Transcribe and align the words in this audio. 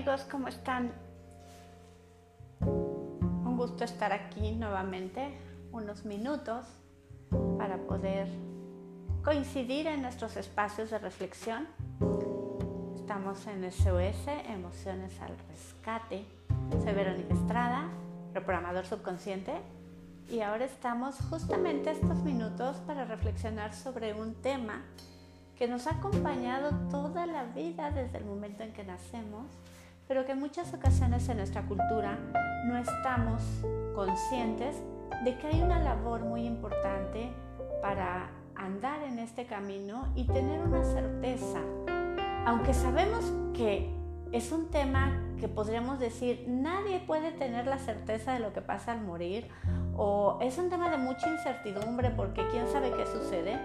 amigos, 0.00 0.26
¿cómo 0.30 0.48
están? 0.48 0.92
Un 2.60 3.54
gusto 3.58 3.84
estar 3.84 4.14
aquí 4.14 4.52
nuevamente, 4.52 5.36
unos 5.72 6.06
minutos 6.06 6.64
para 7.58 7.76
poder 7.76 8.26
coincidir 9.22 9.86
en 9.88 10.00
nuestros 10.00 10.38
espacios 10.38 10.88
de 10.88 11.00
reflexión. 11.00 11.68
Estamos 12.96 13.46
en 13.46 13.70
SOS, 13.70 14.26
Emociones 14.48 15.20
al 15.20 15.36
Rescate. 15.50 16.24
Soy 16.82 16.94
Verónica 16.94 17.34
Estrada, 17.34 17.90
reprogramador 18.32 18.86
subconsciente, 18.86 19.52
y 20.30 20.40
ahora 20.40 20.64
estamos 20.64 21.16
justamente 21.28 21.90
estos 21.90 22.22
minutos 22.22 22.78
para 22.86 23.04
reflexionar 23.04 23.74
sobre 23.74 24.14
un 24.14 24.32
tema 24.36 24.80
que 25.58 25.68
nos 25.68 25.86
ha 25.86 25.90
acompañado 25.90 26.70
toda 26.90 27.26
la 27.26 27.44
vida 27.44 27.90
desde 27.90 28.16
el 28.16 28.24
momento 28.24 28.62
en 28.62 28.72
que 28.72 28.82
nacemos, 28.82 29.44
pero 30.10 30.26
que 30.26 30.32
en 30.32 30.40
muchas 30.40 30.74
ocasiones 30.74 31.28
en 31.28 31.36
nuestra 31.36 31.62
cultura 31.62 32.18
no 32.64 32.76
estamos 32.76 33.42
conscientes 33.94 34.74
de 35.22 35.38
que 35.38 35.46
hay 35.46 35.62
una 35.62 35.78
labor 35.78 36.22
muy 36.22 36.48
importante 36.48 37.32
para 37.80 38.28
andar 38.56 39.04
en 39.04 39.20
este 39.20 39.46
camino 39.46 40.08
y 40.16 40.24
tener 40.24 40.62
una 40.62 40.82
certeza. 40.82 41.60
Aunque 42.44 42.74
sabemos 42.74 43.24
que 43.54 43.94
es 44.32 44.50
un 44.50 44.68
tema 44.70 45.16
que 45.38 45.46
podríamos 45.46 46.00
decir, 46.00 46.44
nadie 46.48 46.98
puede 46.98 47.30
tener 47.30 47.68
la 47.68 47.78
certeza 47.78 48.32
de 48.32 48.40
lo 48.40 48.52
que 48.52 48.62
pasa 48.62 48.90
al 48.90 49.02
morir, 49.02 49.46
o 49.96 50.40
es 50.42 50.58
un 50.58 50.70
tema 50.70 50.90
de 50.90 50.96
mucha 50.96 51.30
incertidumbre 51.30 52.10
porque 52.10 52.44
quién 52.50 52.66
sabe 52.66 52.90
qué 52.96 53.06
sucede, 53.06 53.60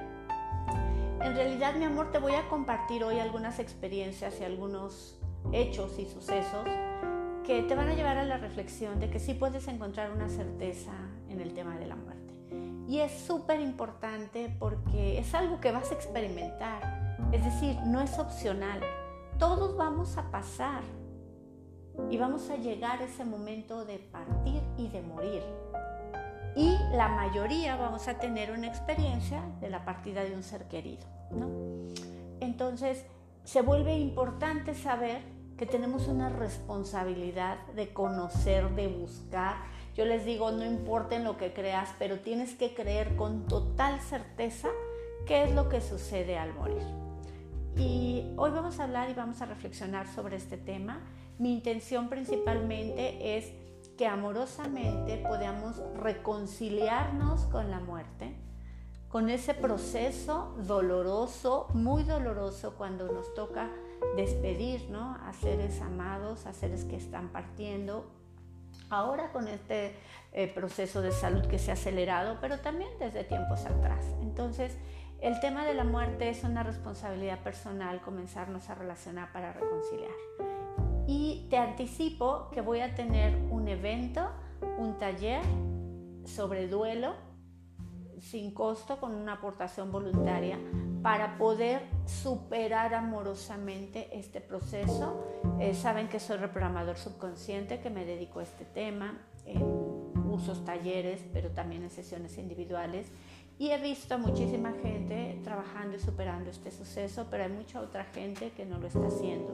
en 1.22 1.34
realidad, 1.34 1.74
mi 1.74 1.86
amor, 1.86 2.12
te 2.12 2.20
voy 2.20 2.36
a 2.36 2.48
compartir 2.50 3.04
hoy 3.04 3.18
algunas 3.18 3.58
experiencias 3.58 4.40
y 4.40 4.44
algunos 4.44 5.18
hechos 5.52 5.98
y 6.00 6.06
sucesos 6.06 6.68
que 7.46 7.62
te 7.64 7.76
van 7.76 7.90
a 7.90 7.94
llevar 7.94 8.18
a 8.18 8.24
la 8.24 8.38
reflexión 8.38 9.00
de 9.00 9.10
que 9.10 9.20
sí 9.20 9.34
puedes 9.34 9.68
encontrar 9.68 10.12
una 10.12 10.30
certeza 10.30 10.94
en 11.30 11.42
el 11.42 11.54
tema 11.54 11.78
de 11.78 11.86
la 11.86 11.96
muerte. 11.96 12.34
Y 12.88 13.00
es 13.00 13.12
súper 13.12 13.60
importante 13.60 14.56
porque 14.60 15.20
es 15.20 15.34
algo 15.34 15.60
que 15.60 15.72
vas 15.72 15.92
a 15.92 15.96
experimentar. 15.96 17.18
Es 17.32 17.44
decir, 17.44 17.78
no 17.86 18.02
es 18.02 18.18
opcional. 18.18 18.82
Todos 19.38 19.76
vamos 19.78 20.18
a 20.18 20.32
pasar 20.32 20.82
y 22.10 22.18
vamos 22.18 22.50
a 22.50 22.58
llegar 22.58 23.02
a 23.02 23.06
ese 23.06 23.26
momento 23.26 23.86
de 23.86 24.00
partir 24.00 24.62
y 24.78 24.88
de 24.90 25.02
morir 25.02 25.44
y 26.56 26.78
la 26.94 27.10
mayoría 27.10 27.76
vamos 27.76 28.08
a 28.08 28.18
tener 28.18 28.52
una 28.52 28.68
experiencia 28.68 29.44
de 29.60 29.70
la 29.70 29.84
partida 29.84 30.24
de 30.24 30.34
un 30.34 30.44
ser 30.44 30.68
querido. 30.68 31.06
¿no? 31.32 31.50
Entonces, 32.40 33.06
se 33.44 33.62
vuelve 33.62 33.98
importante 33.98 34.74
saber 34.74 35.22
que 35.58 35.66
tenemos 35.66 36.08
una 36.08 36.30
responsabilidad 36.30 37.66
de 37.76 37.94
conocer, 37.94 38.70
de 38.72 38.88
buscar. 38.88 39.58
Yo 39.96 40.06
les 40.06 40.26
digo, 40.26 40.52
no 40.52 40.66
importa 40.66 41.16
en 41.16 41.24
lo 41.24 41.38
que 41.38 41.54
creas, 41.54 41.90
pero 41.98 42.20
tienes 42.20 42.56
que 42.56 42.74
creer 42.74 43.16
con 43.16 43.48
total 43.48 44.02
certeza 44.02 44.70
qué 45.26 45.44
es 45.44 45.54
lo 45.54 45.70
que 45.70 45.82
sucede 45.82 46.38
al 46.38 46.54
morir. 46.54 46.84
Y 47.78 48.34
hoy 48.38 48.52
vamos 48.52 48.80
a 48.80 48.84
hablar 48.84 49.10
y 49.10 49.14
vamos 49.14 49.42
a 49.42 49.46
reflexionar 49.46 50.08
sobre 50.08 50.38
este 50.38 50.58
tema. 50.58 51.02
Mi 51.40 51.54
intención 51.54 52.10
principalmente 52.10 53.38
es 53.38 53.52
que 53.98 54.08
amorosamente 54.08 55.18
podamos 55.18 55.82
reconciliarnos 55.96 57.42
con 57.46 57.72
la 57.72 57.80
muerte, 57.80 58.36
con 59.08 59.30
ese 59.30 59.54
proceso 59.54 60.54
doloroso, 60.66 61.68
muy 61.74 62.04
doloroso 62.04 62.76
cuando 62.78 63.12
nos 63.12 63.34
toca 63.34 63.70
despedir 64.16 64.90
¿no? 64.90 65.18
a 65.26 65.34
seres 65.34 65.82
amados, 65.82 66.46
a 66.46 66.54
seres 66.54 66.86
que 66.86 66.96
están 66.96 67.30
partiendo. 67.30 68.06
Ahora 68.90 69.32
con 69.32 69.48
este 69.48 69.96
eh, 70.34 70.48
proceso 70.48 71.02
de 71.02 71.12
salud 71.12 71.46
que 71.48 71.60
se 71.60 71.72
ha 71.72 71.74
acelerado, 71.74 72.38
pero 72.42 72.60
también 72.60 72.90
desde 73.00 73.24
tiempos 73.24 73.66
atrás. 73.66 74.06
Entonces, 74.22 74.78
el 75.22 75.40
tema 75.40 75.66
de 75.66 75.74
la 75.74 75.84
muerte 75.84 76.30
es 76.30 76.44
una 76.44 76.62
responsabilidad 76.62 77.40
personal 77.40 78.02
comenzarnos 78.02 78.70
a 78.70 78.76
relacionar 78.76 79.32
para 79.32 79.54
reconciliar 79.54 80.12
y 81.08 81.48
te 81.50 81.58
anticipo 81.58 82.50
que 82.52 82.62
voy 82.62 82.80
a 82.80 82.96
tener 82.96 83.36
un 83.52 83.68
evento, 83.68 84.28
un 84.78 84.98
taller 84.98 85.42
sobre 86.26 86.68
duelo 86.68 87.14
sin 88.20 88.54
costo 88.54 89.00
con 89.00 89.14
una 89.14 89.34
aportación 89.34 89.92
voluntaria 89.92 90.58
para 91.06 91.38
poder 91.38 91.84
superar 92.08 92.96
amorosamente 92.96 94.10
este 94.12 94.42
proceso. 94.42 95.24
Eh, 95.60 95.76
saben 95.76 96.08
que 96.08 96.20
soy 96.20 96.38
reprogramador 96.38 96.98
subconsciente, 96.98 97.80
que 97.80 97.92
me 97.92 98.06
dedico 98.06 98.40
a 98.40 98.44
este 98.44 98.66
tema 98.66 99.22
en 99.46 99.62
usos, 100.28 100.66
talleres, 100.66 101.22
pero 101.32 101.52
también 101.52 101.84
en 101.84 101.92
sesiones 101.92 102.40
individuales. 102.40 103.12
Y 103.60 103.70
he 103.70 103.78
visto 103.78 104.16
a 104.16 104.18
muchísima 104.18 104.74
gente 104.82 105.40
trabajando 105.44 105.96
y 105.96 106.00
superando 106.00 106.50
este 106.50 106.72
suceso, 106.72 107.28
pero 107.30 107.44
hay 107.44 107.52
mucha 107.52 107.82
otra 107.82 108.06
gente 108.06 108.50
que 108.54 108.66
no 108.66 108.80
lo 108.80 108.88
está 108.88 109.06
haciendo 109.06 109.54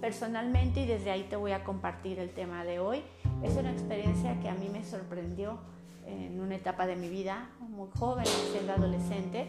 personalmente 0.00 0.82
y 0.82 0.86
desde 0.86 1.10
ahí 1.10 1.24
te 1.24 1.34
voy 1.34 1.50
a 1.50 1.64
compartir 1.64 2.20
el 2.20 2.30
tema 2.30 2.64
de 2.64 2.78
hoy. 2.78 3.02
Es 3.42 3.56
una 3.56 3.72
experiencia 3.72 4.38
que 4.38 4.48
a 4.48 4.54
mí 4.54 4.68
me 4.68 4.84
sorprendió 4.84 5.58
en 6.06 6.40
una 6.40 6.54
etapa 6.54 6.86
de 6.86 6.94
mi 6.94 7.08
vida, 7.08 7.50
muy 7.58 7.88
joven, 7.98 8.26
siendo 8.52 8.72
adolescente, 8.72 9.48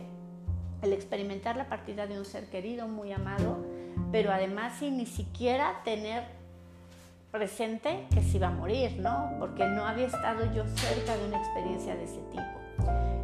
el 0.81 0.93
experimentar 0.93 1.55
la 1.55 1.69
partida 1.69 2.07
de 2.07 2.17
un 2.17 2.25
ser 2.25 2.49
querido, 2.49 2.87
muy 2.87 3.11
amado, 3.11 3.57
pero 4.11 4.31
además 4.31 4.77
sin 4.79 4.97
ni 4.97 5.05
siquiera 5.05 5.81
tener 5.83 6.23
presente 7.31 8.05
que 8.13 8.21
se 8.21 8.37
iba 8.37 8.47
a 8.47 8.51
morir, 8.51 8.97
¿no? 8.99 9.31
Porque 9.39 9.65
no 9.65 9.85
había 9.85 10.07
estado 10.07 10.51
yo 10.53 10.65
cerca 10.67 11.17
de 11.17 11.25
una 11.25 11.37
experiencia 11.37 11.95
de 11.95 12.03
ese 12.03 12.21
tipo. 12.31 12.43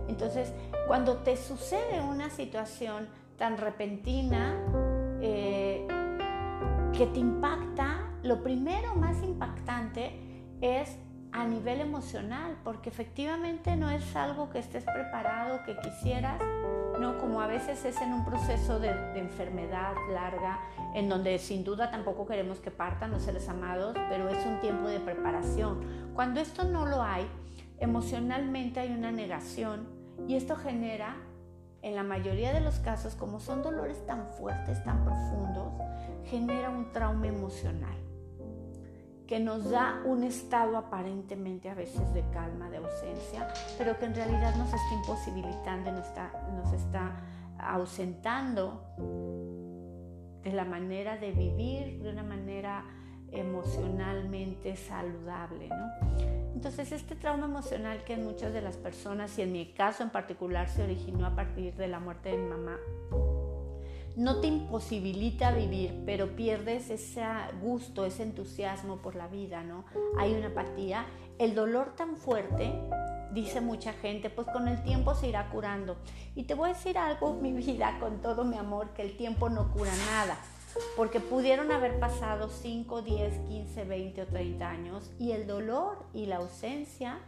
Entonces, 0.08 0.54
cuando 0.88 1.18
te 1.18 1.38
sucede 1.38 2.02
una 2.02 2.30
situación 2.30 3.08
tan 3.38 3.58
repentina, 3.58 4.58
eh, 5.22 5.88
que 6.96 7.08
te 7.08 7.20
impacta, 7.20 8.12
lo 8.22 8.44
primero 8.44 8.94
más 8.96 9.24
impactante 9.24 10.20
es 10.62 10.98
a 11.34 11.46
nivel 11.46 11.82
emocional, 11.82 12.56
porque 12.64 12.90
efectivamente 12.90 13.76
no 13.76 13.90
es 13.90 14.16
algo 14.16 14.52
que 14.52 14.60
estés 14.60 14.84
preparado, 14.84 15.64
que 15.66 15.76
quisieras, 15.78 16.40
no 17.00 17.18
como 17.18 17.42
a 17.42 17.48
veces 17.48 17.84
es 17.86 18.00
en 18.02 18.14
un 18.14 18.24
proceso 18.24 18.80
de, 18.80 18.92
enfermedad 19.16 19.94
larga, 20.12 20.60
en 20.94 21.10
donde 21.10 21.40
sin 21.40 21.64
duda 21.64 21.90
tampoco 21.90 22.28
queremos 22.28 22.60
que 22.60 22.70
partan 22.70 23.10
los 23.10 23.24
seres 23.24 23.50
amados, 23.50 23.98
pero 24.10 24.30
es 24.30 24.46
un 24.46 24.60
tiempo 24.60 24.88
de 24.88 25.00
preparación. 25.00 25.82
Cuando 26.14 26.40
esto 26.40 26.66
no 26.66 26.86
lo 26.86 27.02
hay, 27.02 27.28
emocionalmente 27.80 28.80
hay 28.80 28.94
una 28.94 29.12
negación 29.12 29.88
y 30.28 30.36
esto 30.36 30.56
genera 30.56 31.16
en 31.82 31.96
la 31.96 32.04
mayoría 32.04 32.54
de 32.54 32.62
los 32.62 32.76
casos, 32.80 33.16
como 33.16 33.40
son 33.40 33.64
dolores 33.64 34.06
tan 34.06 34.28
fuertes, 34.28 34.84
tan 34.84 35.04
profundos, 35.04 35.74
genera 36.26 36.70
un 36.70 36.92
trauma 36.92 37.28
emocional 37.28 38.13
que 39.28 39.40
nos 39.40 39.70
da 39.70 40.02
un 40.06 40.24
estado 40.24 40.78
aparentemente 40.78 41.70
a 41.70 41.74
veces 41.74 42.14
de 42.14 42.24
calma, 42.32 42.70
de 42.70 42.78
ausencia, 42.78 43.48
pero 43.78 43.98
que 43.98 44.06
en 44.06 44.16
realidad 44.16 44.56
nos 44.56 44.68
está 44.68 44.94
imposibilitando, 44.94 45.92
nos 45.92 46.08
está, 46.08 46.32
nos 46.54 46.74
está 46.74 47.22
ausentando 47.58 48.84
de 50.44 50.52
la 50.52 50.66
manera 50.66 51.18
de 51.18 51.32
vivir, 51.32 52.04
de 52.04 52.10
una 52.10 52.24
manera 52.24 52.84
emocionalmente 53.32 54.76
saludable. 54.76 55.70
¿no? 55.70 56.44
Entonces, 56.54 56.92
este 56.92 57.16
trauma 57.16 57.46
emocional 57.46 58.04
que 58.04 58.14
en 58.14 58.24
muchas 58.24 58.54
de 58.54 58.62
las 58.62 58.78
personas, 58.78 59.38
y 59.40 59.42
en 59.42 59.52
mi 59.52 59.74
caso 59.74 60.04
en 60.04 60.10
particular, 60.10 60.70
se 60.70 60.84
originó 60.84 61.26
a 61.26 61.36
partir 61.36 61.76
de 61.76 61.88
la 61.88 62.00
muerte 62.00 62.30
de 62.30 62.38
mi 62.38 62.50
mamá, 62.50 62.78
no 64.16 64.42
te 64.42 64.48
imposibilita 64.48 65.52
vivir, 65.52 66.04
pero 66.06 66.36
pierdes 66.36 66.90
ese 66.90 67.24
gusto, 67.62 68.06
ese 68.06 68.24
entusiasmo 68.24 68.98
por 68.98 69.16
la 69.16 69.28
vida, 69.28 69.64
¿no? 69.64 69.86
Hay 70.18 70.34
una 70.34 70.48
apatía. 70.48 71.06
El 71.40 71.56
dolor 71.56 71.96
tan 71.96 72.16
fuerte, 72.16 72.74
dice 73.34 73.60
mucha 73.60 73.94
gente, 73.94 74.30
pues 74.30 74.48
con 74.48 74.68
el 74.68 74.84
tiempo 74.84 75.16
se 75.16 75.28
irá 75.28 75.50
curando. 75.50 75.98
Y 76.36 76.44
te 76.44 76.54
voy 76.54 76.70
a 76.70 76.74
decir 76.74 76.98
algo, 76.98 77.34
mi 77.42 77.54
vida, 77.54 77.98
con 78.00 78.22
todo 78.22 78.44
mi 78.44 78.58
amor, 78.58 78.90
que 78.94 79.02
el 79.02 79.18
tiempo 79.18 79.50
no 79.50 79.72
cura 79.72 79.92
nada 80.12 80.38
porque 80.96 81.20
pudieron 81.20 81.72
haber 81.72 82.00
pasado 82.00 82.50
5, 82.50 83.02
10, 83.02 83.40
15, 83.48 83.84
20 83.86 84.22
o 84.22 84.28
30 84.28 84.70
años 84.70 85.12
y 85.20 85.32
el 85.32 85.48
dolor 85.48 86.04
y 86.14 86.26
la 86.26 86.38
ausencia 86.38 87.20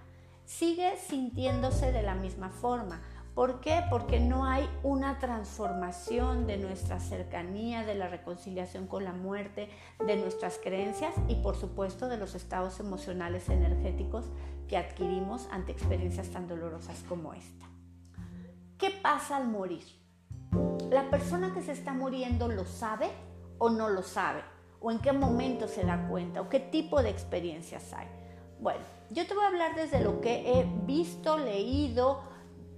sigue 0.46 0.96
sintiéndose 0.98 1.92
de 1.92 2.04
la 2.04 2.16
misma 2.16 2.50
forma. 2.50 3.02
¿Por 3.36 3.60
qué? 3.60 3.84
Porque 3.90 4.20
no 4.20 4.46
hay 4.46 4.68
una 4.82 5.20
transformación 5.20 6.48
de 6.48 6.58
nuestra 6.58 7.00
cercanía, 7.00 7.84
de 7.84 7.94
la 7.94 8.08
reconciliación 8.08 8.88
con 8.88 9.04
la 9.04 9.12
muerte, 9.12 9.70
de 10.00 10.16
nuestras 10.16 10.58
creencias 10.58 11.14
y 11.28 11.36
por 11.36 11.58
supuesto 11.58 12.08
de 12.08 12.18
los 12.18 12.34
estados 12.34 12.80
emocionales 12.80 13.50
energéticos 13.50 14.26
que 14.70 14.78
adquirimos 14.78 15.48
ante 15.52 15.74
experiencias 15.74 16.30
tan 16.30 16.48
dolorosas 16.48 17.04
como 17.10 17.34
esta. 17.34 17.66
¿Qué 18.78 18.90
pasa 18.90 19.36
al 19.36 19.50
morir? 19.50 19.84
¿La 20.90 21.10
persona 21.10 21.54
que 21.54 21.62
se 21.62 21.74
está 21.74 21.94
muriendo 21.94 22.48
lo 22.48 22.66
sabe? 22.66 23.10
o 23.58 23.70
no 23.70 23.90
lo 23.90 24.04
sabe. 24.04 24.44
o 24.82 24.92
en 24.92 25.00
qué 25.00 25.12
momento 25.14 25.68
se 25.68 25.84
da 25.84 26.08
cuenta 26.08 26.42
o 26.42 26.50
qué 26.50 26.60
tipo 26.60 27.02
de 27.02 27.10
experiencias 27.10 27.92
hay. 27.94 28.08
Bueno, 28.60 28.82
yo 29.10 29.26
te 29.26 29.34
voy 29.34 29.44
a 29.44 29.48
hablar 29.48 29.76
desde 29.76 30.00
lo 30.00 30.22
que 30.22 30.60
he 30.60 30.66
visto, 30.86 31.38
leído, 31.38 32.22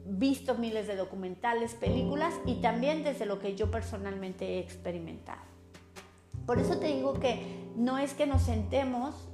visto 0.09 0.55
miles 0.55 0.87
de 0.87 0.95
documentales, 0.95 1.73
películas 1.75 2.33
y 2.45 2.55
también 2.55 3.03
desde 3.03 3.25
lo 3.25 3.39
que 3.39 3.55
yo 3.55 3.69
personalmente 3.69 4.55
he 4.55 4.59
experimentado. 4.59 5.41
Por 6.45 6.59
eso 6.59 6.79
te 6.79 6.87
digo 6.87 7.19
que 7.19 7.71
no 7.75 7.97
es 7.97 8.13
que 8.13 8.25
nos 8.25 8.43
sentemos 8.43 9.27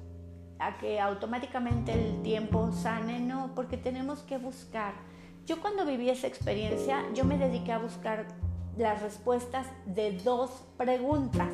a 0.57 0.77
que 0.77 0.99
automáticamente 0.99 1.93
el 1.93 2.21
tiempo 2.23 2.71
sane, 2.71 3.19
no, 3.19 3.51
porque 3.53 3.77
tenemos 3.77 4.19
que 4.19 4.37
buscar. 4.37 4.93
Yo 5.45 5.61
cuando 5.61 5.85
viví 5.85 6.09
esa 6.09 6.27
experiencia, 6.27 7.03
yo 7.13 7.25
me 7.25 7.37
dediqué 7.37 7.71
a 7.71 7.77
buscar 7.77 8.25
las 8.77 9.01
respuestas 9.01 9.67
de 9.85 10.17
dos 10.19 10.63
preguntas 10.77 11.49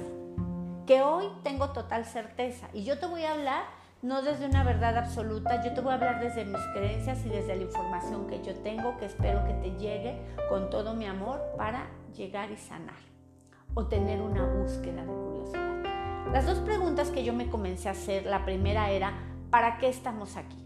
que 0.88 1.02
hoy 1.02 1.26
tengo 1.44 1.72
total 1.72 2.06
certeza. 2.06 2.70
Y 2.74 2.84
yo 2.84 3.00
te 3.00 3.08
voy 3.08 3.24
a 3.24 3.34
hablar 3.34 3.64
no 4.02 4.22
desde 4.22 4.46
una 4.46 4.64
verdad 4.64 4.98
absoluta, 4.98 5.62
yo 5.64 5.74
te 5.74 5.82
voy 5.82 5.92
a 5.92 5.96
hablar 5.96 6.22
desde 6.22 6.46
mis 6.46 6.62
creencias 6.74 7.26
y 7.26 7.30
desde 7.30 7.56
la 7.56 7.64
información 7.64 8.28
que 8.28 8.42
yo 8.42 8.56
tengo, 8.56 8.98
que 8.98 9.06
espero 9.06 9.44
que 9.46 9.54
te 9.54 9.72
llegue 9.78 10.22
con 10.48 10.70
todo 10.70 10.94
mi 10.94 11.06
amor 11.06 11.42
para 11.58 11.88
llegar 12.16 12.50
y 12.52 12.58
sanar 12.58 12.96
o 13.74 13.88
tener 13.88 14.22
una 14.22 14.46
búsqueda 14.46 15.02
de 15.02 15.08
curiosidad. 15.08 16.32
Las 16.32 16.46
dos 16.46 16.60
preguntas 16.60 17.10
que 17.10 17.24
yo 17.24 17.34
me 17.34 17.50
comencé 17.50 17.90
a 17.90 17.92
hacer, 17.92 18.26
la 18.26 18.46
primera 18.46 18.90
era, 18.90 19.14
¿para 19.50 19.78
qué 19.80 19.90
estamos 19.90 20.38
aquí? 20.38 20.58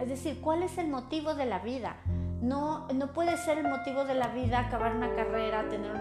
Es 0.00 0.08
decir, 0.08 0.40
¿cuál 0.40 0.62
es 0.62 0.76
el 0.76 0.88
motivo 0.88 1.34
de 1.34 1.46
la 1.46 1.60
vida? 1.60 1.96
No, 2.42 2.88
no 2.88 3.12
puede 3.12 3.36
ser 3.36 3.58
el 3.58 3.68
motivo 3.68 4.04
de 4.04 4.14
la 4.14 4.28
vida 4.28 4.58
acabar 4.58 4.96
una 4.96 5.14
carrera, 5.14 5.68
tener 5.68 5.93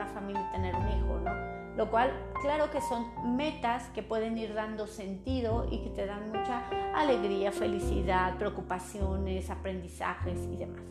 lo 1.83 1.91
cual 1.91 2.13
claro 2.41 2.71
que 2.71 2.79
son 2.79 3.35
metas 3.35 3.89
que 3.89 4.03
pueden 4.03 4.37
ir 4.37 4.53
dando 4.53 4.87
sentido 4.87 5.67
y 5.69 5.79
que 5.79 5.89
te 5.89 6.05
dan 6.05 6.31
mucha 6.31 6.63
alegría, 6.95 7.51
felicidad, 7.51 8.37
preocupaciones, 8.37 9.49
aprendizajes 9.49 10.47
y 10.49 10.55
demás. 10.55 10.81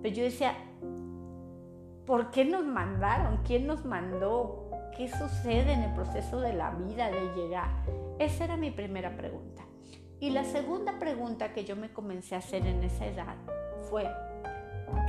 Pero 0.00 0.14
yo 0.14 0.24
decía, 0.24 0.54
¿por 2.06 2.30
qué 2.30 2.46
nos 2.46 2.64
mandaron? 2.64 3.40
¿Quién 3.44 3.66
nos 3.66 3.84
mandó? 3.84 4.70
¿Qué 4.96 5.10
sucede 5.10 5.74
en 5.74 5.82
el 5.82 5.92
proceso 5.92 6.40
de 6.40 6.54
la 6.54 6.70
vida 6.70 7.10
de 7.10 7.34
llegar? 7.36 7.68
Esa 8.18 8.44
era 8.44 8.56
mi 8.56 8.70
primera 8.70 9.14
pregunta. 9.14 9.64
Y 10.20 10.30
la 10.30 10.44
segunda 10.44 10.98
pregunta 10.98 11.52
que 11.52 11.66
yo 11.66 11.76
me 11.76 11.92
comencé 11.92 12.34
a 12.34 12.38
hacer 12.38 12.66
en 12.66 12.82
esa 12.82 13.04
edad 13.04 13.36
fue, 13.90 14.08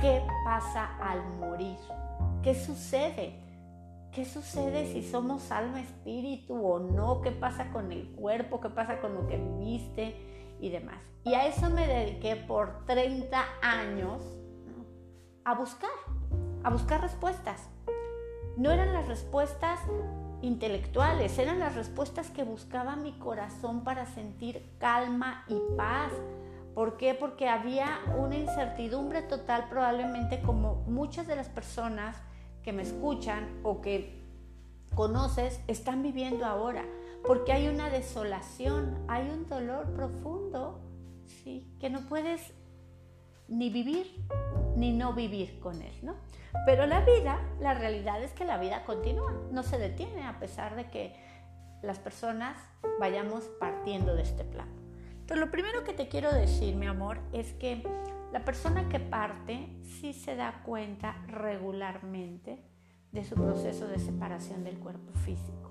¿qué 0.02 0.20
pasa 0.44 0.98
al 0.98 1.24
morir? 1.38 1.78
¿Qué 2.42 2.54
sucede? 2.54 3.49
¿Qué 4.12 4.24
sucede 4.24 4.92
si 4.92 5.08
somos 5.08 5.52
alma, 5.52 5.80
espíritu 5.80 6.54
o 6.54 6.80
no? 6.80 7.20
¿Qué 7.20 7.30
pasa 7.30 7.70
con 7.70 7.92
el 7.92 8.08
cuerpo? 8.08 8.60
¿Qué 8.60 8.68
pasa 8.68 9.00
con 9.00 9.14
lo 9.14 9.28
que 9.28 9.36
viviste? 9.36 10.16
Y 10.60 10.70
demás. 10.70 10.98
Y 11.22 11.34
a 11.34 11.46
eso 11.46 11.70
me 11.70 11.86
dediqué 11.86 12.34
por 12.34 12.84
30 12.86 13.44
años 13.62 14.24
a 15.44 15.54
buscar, 15.54 15.90
a 16.64 16.70
buscar 16.70 17.02
respuestas. 17.02 17.68
No 18.56 18.72
eran 18.72 18.92
las 18.92 19.06
respuestas 19.06 19.78
intelectuales, 20.42 21.38
eran 21.38 21.60
las 21.60 21.76
respuestas 21.76 22.30
que 22.30 22.42
buscaba 22.42 22.96
mi 22.96 23.12
corazón 23.12 23.84
para 23.84 24.06
sentir 24.06 24.74
calma 24.78 25.44
y 25.46 25.56
paz. 25.76 26.10
¿Por 26.74 26.96
qué? 26.96 27.14
Porque 27.14 27.48
había 27.48 28.00
una 28.18 28.36
incertidumbre 28.36 29.22
total 29.22 29.68
probablemente 29.68 30.42
como 30.42 30.82
muchas 30.86 31.28
de 31.28 31.36
las 31.36 31.48
personas 31.48 32.16
que 32.62 32.72
me 32.72 32.82
escuchan 32.82 33.60
o 33.62 33.80
que 33.80 34.20
conoces 34.94 35.60
están 35.66 36.02
viviendo 36.02 36.44
ahora, 36.46 36.84
porque 37.26 37.52
hay 37.52 37.68
una 37.68 37.90
desolación, 37.90 38.98
hay 39.08 39.28
un 39.30 39.48
dolor 39.48 39.92
profundo, 39.92 40.80
¿sí? 41.26 41.76
que 41.78 41.90
no 41.90 42.00
puedes 42.08 42.52
ni 43.48 43.68
vivir 43.68 44.06
ni 44.76 44.92
no 44.92 45.12
vivir 45.12 45.58
con 45.60 45.82
él, 45.82 45.92
¿no? 46.02 46.14
Pero 46.66 46.86
la 46.86 47.00
vida, 47.00 47.40
la 47.60 47.74
realidad 47.74 48.22
es 48.22 48.32
que 48.32 48.44
la 48.44 48.58
vida 48.58 48.84
continúa, 48.84 49.32
no 49.50 49.62
se 49.62 49.78
detiene 49.78 50.24
a 50.24 50.38
pesar 50.38 50.76
de 50.76 50.88
que 50.88 51.16
las 51.82 51.98
personas 51.98 52.56
vayamos 52.98 53.44
partiendo 53.58 54.14
de 54.14 54.22
este 54.22 54.44
plano. 54.44 54.72
Pero 55.26 55.40
lo 55.40 55.50
primero 55.50 55.84
que 55.84 55.92
te 55.92 56.08
quiero 56.08 56.32
decir, 56.32 56.76
mi 56.76 56.86
amor, 56.86 57.18
es 57.32 57.52
que 57.54 57.82
la 58.32 58.44
persona 58.44 58.88
que 58.88 59.00
parte 59.00 59.68
sí 59.82 60.12
se 60.12 60.36
da 60.36 60.62
cuenta 60.64 61.16
regularmente 61.26 62.62
de 63.10 63.24
su 63.24 63.34
proceso 63.34 63.88
de 63.88 63.98
separación 63.98 64.62
del 64.62 64.78
cuerpo 64.78 65.12
físico. 65.14 65.70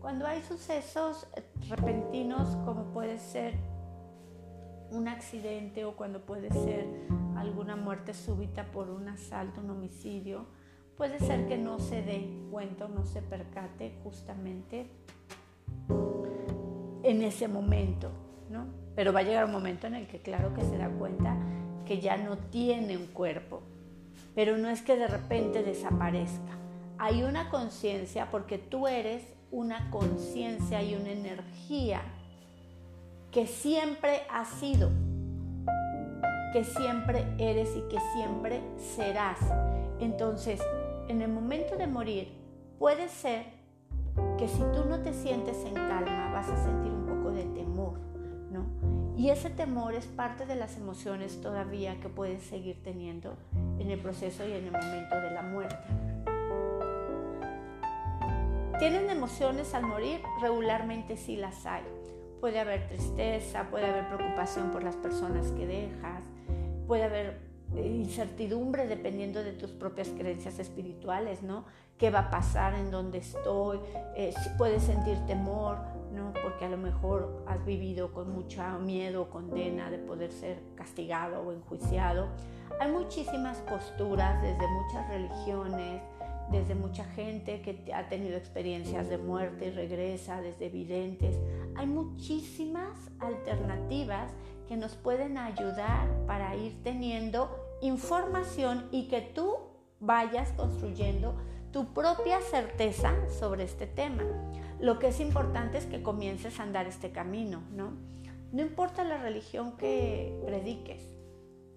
Cuando 0.00 0.26
hay 0.26 0.42
sucesos 0.42 1.28
repentinos 1.68 2.56
como 2.64 2.92
puede 2.92 3.18
ser 3.18 3.54
un 4.90 5.06
accidente 5.06 5.84
o 5.84 5.96
cuando 5.96 6.26
puede 6.26 6.50
ser 6.50 6.86
alguna 7.36 7.76
muerte 7.76 8.12
súbita 8.12 8.64
por 8.72 8.90
un 8.90 9.08
asalto, 9.08 9.60
un 9.60 9.70
homicidio, 9.70 10.46
puede 10.96 11.20
ser 11.20 11.46
que 11.46 11.56
no 11.56 11.78
se 11.78 12.02
dé 12.02 12.28
cuenta 12.50 12.86
o 12.86 12.88
no 12.88 13.04
se 13.04 13.22
percate 13.22 13.98
justamente 14.02 14.90
en 17.04 17.22
ese 17.22 17.46
momento, 17.46 18.10
¿no? 18.50 18.66
Pero 18.94 19.12
va 19.12 19.20
a 19.20 19.22
llegar 19.22 19.44
un 19.44 19.52
momento 19.52 19.86
en 19.86 19.94
el 19.94 20.06
que 20.08 20.20
claro 20.20 20.52
que 20.52 20.62
se 20.62 20.76
da 20.76 20.88
cuenta 20.90 21.36
que 21.86 22.00
ya 22.00 22.16
no 22.16 22.36
tiene 22.36 22.96
un 22.96 23.06
cuerpo, 23.06 23.62
pero 24.34 24.58
no 24.58 24.68
es 24.68 24.82
que 24.82 24.96
de 24.96 25.06
repente 25.06 25.62
desaparezca. 25.62 26.56
Hay 26.98 27.22
una 27.22 27.50
conciencia 27.50 28.30
porque 28.30 28.58
tú 28.58 28.86
eres 28.86 29.24
una 29.50 29.90
conciencia 29.90 30.82
y 30.82 30.94
una 30.94 31.10
energía 31.10 32.00
que 33.30 33.46
siempre 33.46 34.22
has 34.30 34.48
sido, 34.48 34.90
que 36.52 36.64
siempre 36.64 37.26
eres 37.38 37.70
y 37.76 37.82
que 37.88 37.98
siempre 38.14 38.60
serás. 38.76 39.38
Entonces, 40.00 40.60
en 41.08 41.22
el 41.22 41.30
momento 41.30 41.76
de 41.76 41.86
morir, 41.86 42.32
puede 42.78 43.08
ser 43.08 43.44
que 44.38 44.48
si 44.48 44.58
tú 44.74 44.84
no 44.88 45.00
te 45.00 45.12
sientes 45.12 45.56
en 45.64 45.74
calma, 45.74 46.30
vas 46.32 46.48
a 46.48 46.56
sentir 46.64 46.92
un 46.92 47.06
poco 47.06 47.30
de 47.30 47.44
temor, 47.44 47.98
¿no? 48.50 49.01
Y 49.16 49.28
ese 49.28 49.50
temor 49.50 49.94
es 49.94 50.06
parte 50.06 50.46
de 50.46 50.54
las 50.54 50.76
emociones 50.76 51.40
todavía 51.40 52.00
que 52.00 52.08
puedes 52.08 52.42
seguir 52.42 52.82
teniendo 52.82 53.36
en 53.78 53.90
el 53.90 53.98
proceso 53.98 54.46
y 54.46 54.52
en 54.52 54.64
el 54.64 54.72
momento 54.72 55.20
de 55.20 55.30
la 55.30 55.42
muerte. 55.42 55.76
¿Tienen 58.78 59.10
emociones 59.10 59.74
al 59.74 59.84
morir? 59.84 60.20
Regularmente 60.40 61.16
sí 61.16 61.36
las 61.36 61.66
hay. 61.66 61.82
Puede 62.40 62.58
haber 62.58 62.88
tristeza, 62.88 63.68
puede 63.70 63.86
haber 63.86 64.08
preocupación 64.08 64.70
por 64.72 64.82
las 64.82 64.96
personas 64.96 65.52
que 65.52 65.66
dejas, 65.66 66.24
puede 66.88 67.04
haber 67.04 67.38
eh, 67.76 67.86
incertidumbre 67.86 68.86
dependiendo 68.88 69.44
de 69.44 69.52
tus 69.52 69.70
propias 69.70 70.08
creencias 70.08 70.58
espirituales, 70.58 71.42
¿no? 71.42 71.64
¿Qué 71.96 72.10
va 72.10 72.18
a 72.20 72.30
pasar? 72.30 72.74
¿En 72.74 72.90
dónde 72.90 73.18
estoy? 73.18 73.78
Eh, 74.16 74.34
puedes 74.58 74.82
sentir 74.82 75.16
temor, 75.26 75.78
¿no? 76.12 76.32
Porque 76.42 76.64
a 76.64 76.68
lo 76.68 76.76
mejor 76.76 77.44
has 77.46 77.64
vivido 77.64 78.12
con 78.12 78.32
mucho 78.32 78.62
miedo 78.80 79.22
o 79.22 79.30
condena 79.30 79.90
de 79.90 79.98
poder 79.98 80.32
ser 80.32 80.62
castigado 80.74 81.42
o 81.42 81.52
enjuiciado. 81.52 82.28
Hay 82.80 82.90
muchísimas 82.90 83.58
posturas 83.58 84.40
desde 84.42 84.66
muchas 84.68 85.08
religiones, 85.08 86.02
desde 86.50 86.74
mucha 86.74 87.04
gente 87.04 87.62
que 87.62 87.92
ha 87.94 88.08
tenido 88.08 88.36
experiencias 88.36 89.08
de 89.08 89.18
muerte 89.18 89.66
y 89.66 89.70
regresa, 89.70 90.40
desde 90.40 90.68
videntes. 90.68 91.38
Hay 91.76 91.86
muchísimas 91.86 92.98
alternativas 93.20 94.30
que 94.68 94.76
nos 94.76 94.94
pueden 94.94 95.38
ayudar 95.38 96.08
para 96.26 96.54
ir 96.56 96.82
teniendo 96.82 97.50
información 97.80 98.88
y 98.90 99.08
que 99.08 99.20
tú 99.20 99.56
vayas 100.00 100.52
construyendo 100.52 101.34
tu 101.72 101.92
propia 101.94 102.40
certeza 102.42 103.14
sobre 103.28 103.64
este 103.64 103.86
tema. 103.86 104.22
Lo 104.82 104.98
que 104.98 105.08
es 105.08 105.20
importante 105.20 105.78
es 105.78 105.86
que 105.86 106.02
comiences 106.02 106.58
a 106.58 106.64
andar 106.64 106.88
este 106.88 107.12
camino, 107.12 107.62
¿no? 107.70 107.92
No 108.50 108.62
importa 108.62 109.04
la 109.04 109.16
religión 109.16 109.76
que 109.76 110.36
prediques. 110.44 111.08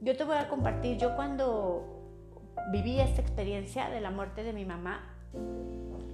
Yo 0.01 0.17
te 0.17 0.23
voy 0.23 0.37
a 0.37 0.49
compartir, 0.49 0.97
yo 0.97 1.15
cuando 1.15 1.85
viví 2.71 2.99
esta 2.99 3.21
experiencia 3.21 3.89
de 3.91 4.01
la 4.01 4.09
muerte 4.09 4.41
de 4.41 4.53
mi 4.53 4.65
mamá, 4.65 5.15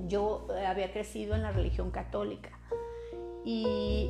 yo 0.07 0.48
eh, 0.53 0.65
había 0.65 0.91
crecido 0.91 1.33
en 1.33 1.43
la 1.43 1.51
religión 1.51 1.91
católica 1.91 2.60
y 3.45 4.10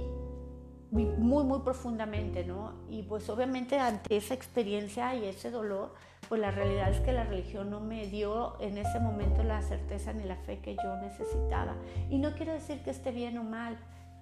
muy, 0.91 1.43
muy 1.45 1.59
profundamente, 1.61 2.43
¿no? 2.43 2.73
Y 2.89 3.03
pues 3.03 3.29
obviamente 3.29 3.79
ante 3.79 4.17
esa 4.17 4.33
experiencia 4.33 5.15
y 5.15 5.25
ese 5.25 5.49
dolor, 5.49 5.93
pues 6.27 6.41
la 6.41 6.51
realidad 6.51 6.91
es 6.91 6.99
que 6.99 7.13
la 7.13 7.23
religión 7.23 7.69
no 7.69 7.79
me 7.79 8.07
dio 8.07 8.59
en 8.59 8.77
ese 8.77 8.99
momento 8.99 9.43
la 9.43 9.61
certeza 9.61 10.11
ni 10.11 10.25
la 10.25 10.35
fe 10.35 10.59
que 10.59 10.75
yo 10.75 10.97
necesitaba. 10.97 11.75
Y 12.09 12.17
no 12.17 12.33
quiero 12.33 12.51
decir 12.51 12.83
que 12.83 12.89
esté 12.89 13.11
bien 13.11 13.37
o 13.37 13.43
mal 13.43 13.77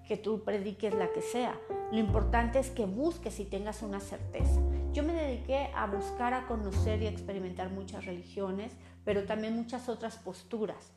que 0.08 0.18
tú 0.18 0.44
prediques 0.44 0.94
la 0.94 1.12
que 1.12 1.22
sea. 1.22 1.60
Lo 1.92 2.00
importante 2.00 2.60
es 2.60 2.70
que 2.70 2.86
busques 2.86 3.40
y 3.40 3.46
tengas 3.46 3.82
una 3.82 4.00
certeza. 4.00 4.62
Yo 4.94 5.04
me 5.04 5.14
dediqué 5.14 5.72
a 5.76 5.88
buscar, 5.88 6.34
a 6.34 6.48
conocer 6.48 7.02
y 7.02 7.08
a 7.08 7.12
experimentar 7.12 7.70
muchas 7.70 8.06
religiones, 8.06 8.72
pero 9.04 9.26
también 9.26 9.56
muchas 9.56 9.90
otras 9.90 10.18
posturas 10.18 10.92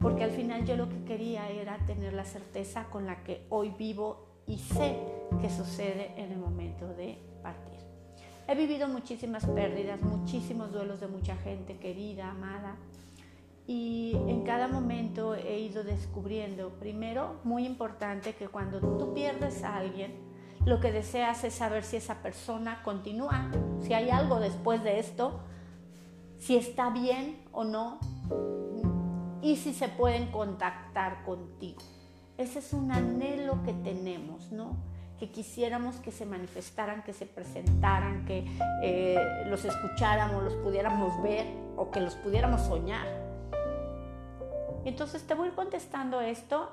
porque 0.00 0.24
al 0.24 0.30
final 0.30 0.64
yo 0.66 0.76
lo 0.76 0.88
que 0.88 1.04
quería 1.04 1.48
era 1.48 1.78
tener 1.86 2.12
la 2.12 2.24
certeza 2.24 2.84
con 2.90 3.06
la 3.06 3.22
que 3.22 3.46
hoy 3.48 3.70
vivo 3.78 4.26
y 4.46 4.58
sé 4.58 4.98
que 5.40 5.50
sucede 5.50 6.12
en 6.16 6.32
el 6.32 6.38
momento 6.38 6.86
de 6.94 7.18
partir. 7.42 7.80
He 8.48 8.54
vivido 8.54 8.86
muchísimas 8.88 9.44
pérdidas, 9.44 10.00
muchísimos 10.00 10.72
duelos 10.72 11.00
de 11.00 11.08
mucha 11.08 11.36
gente 11.36 11.78
querida, 11.78 12.30
amada, 12.30 12.76
y 13.66 14.12
en 14.28 14.44
cada 14.44 14.68
momento 14.68 15.34
he 15.34 15.58
ido 15.58 15.82
descubriendo, 15.82 16.70
primero, 16.78 17.40
muy 17.42 17.66
importante, 17.66 18.34
que 18.34 18.46
cuando 18.46 18.78
tú 18.80 19.12
pierdes 19.12 19.64
a 19.64 19.76
alguien, 19.76 20.14
lo 20.64 20.80
que 20.80 20.92
deseas 20.92 21.42
es 21.42 21.54
saber 21.54 21.82
si 21.82 21.96
esa 21.96 22.22
persona 22.22 22.82
continúa, 22.84 23.50
si 23.80 23.92
hay 23.92 24.10
algo 24.10 24.38
después 24.38 24.84
de 24.84 25.00
esto, 25.00 25.40
si 26.38 26.56
está 26.56 26.90
bien 26.90 27.42
o 27.50 27.64
no, 27.64 27.98
y 29.42 29.56
si 29.56 29.74
se 29.74 29.88
pueden 29.88 30.30
contactar 30.30 31.24
contigo. 31.24 31.82
Ese 32.38 32.58
es 32.58 32.72
un 32.74 32.92
anhelo 32.92 33.62
que 33.64 33.72
tenemos, 33.72 34.52
¿no? 34.52 34.76
Que 35.18 35.30
quisiéramos 35.30 35.96
que 35.96 36.12
se 36.12 36.26
manifestaran, 36.26 37.02
que 37.02 37.14
se 37.14 37.24
presentaran, 37.24 38.26
que 38.26 38.46
eh, 38.82 39.18
los 39.46 39.64
escucháramos, 39.64 40.44
los 40.44 40.54
pudiéramos 40.56 41.22
ver 41.22 41.46
o 41.76 41.90
que 41.90 42.00
los 42.00 42.14
pudiéramos 42.16 42.60
soñar. 42.62 43.06
Entonces 44.84 45.26
te 45.26 45.34
voy 45.34 45.48
contestando 45.50 46.20
esto 46.20 46.70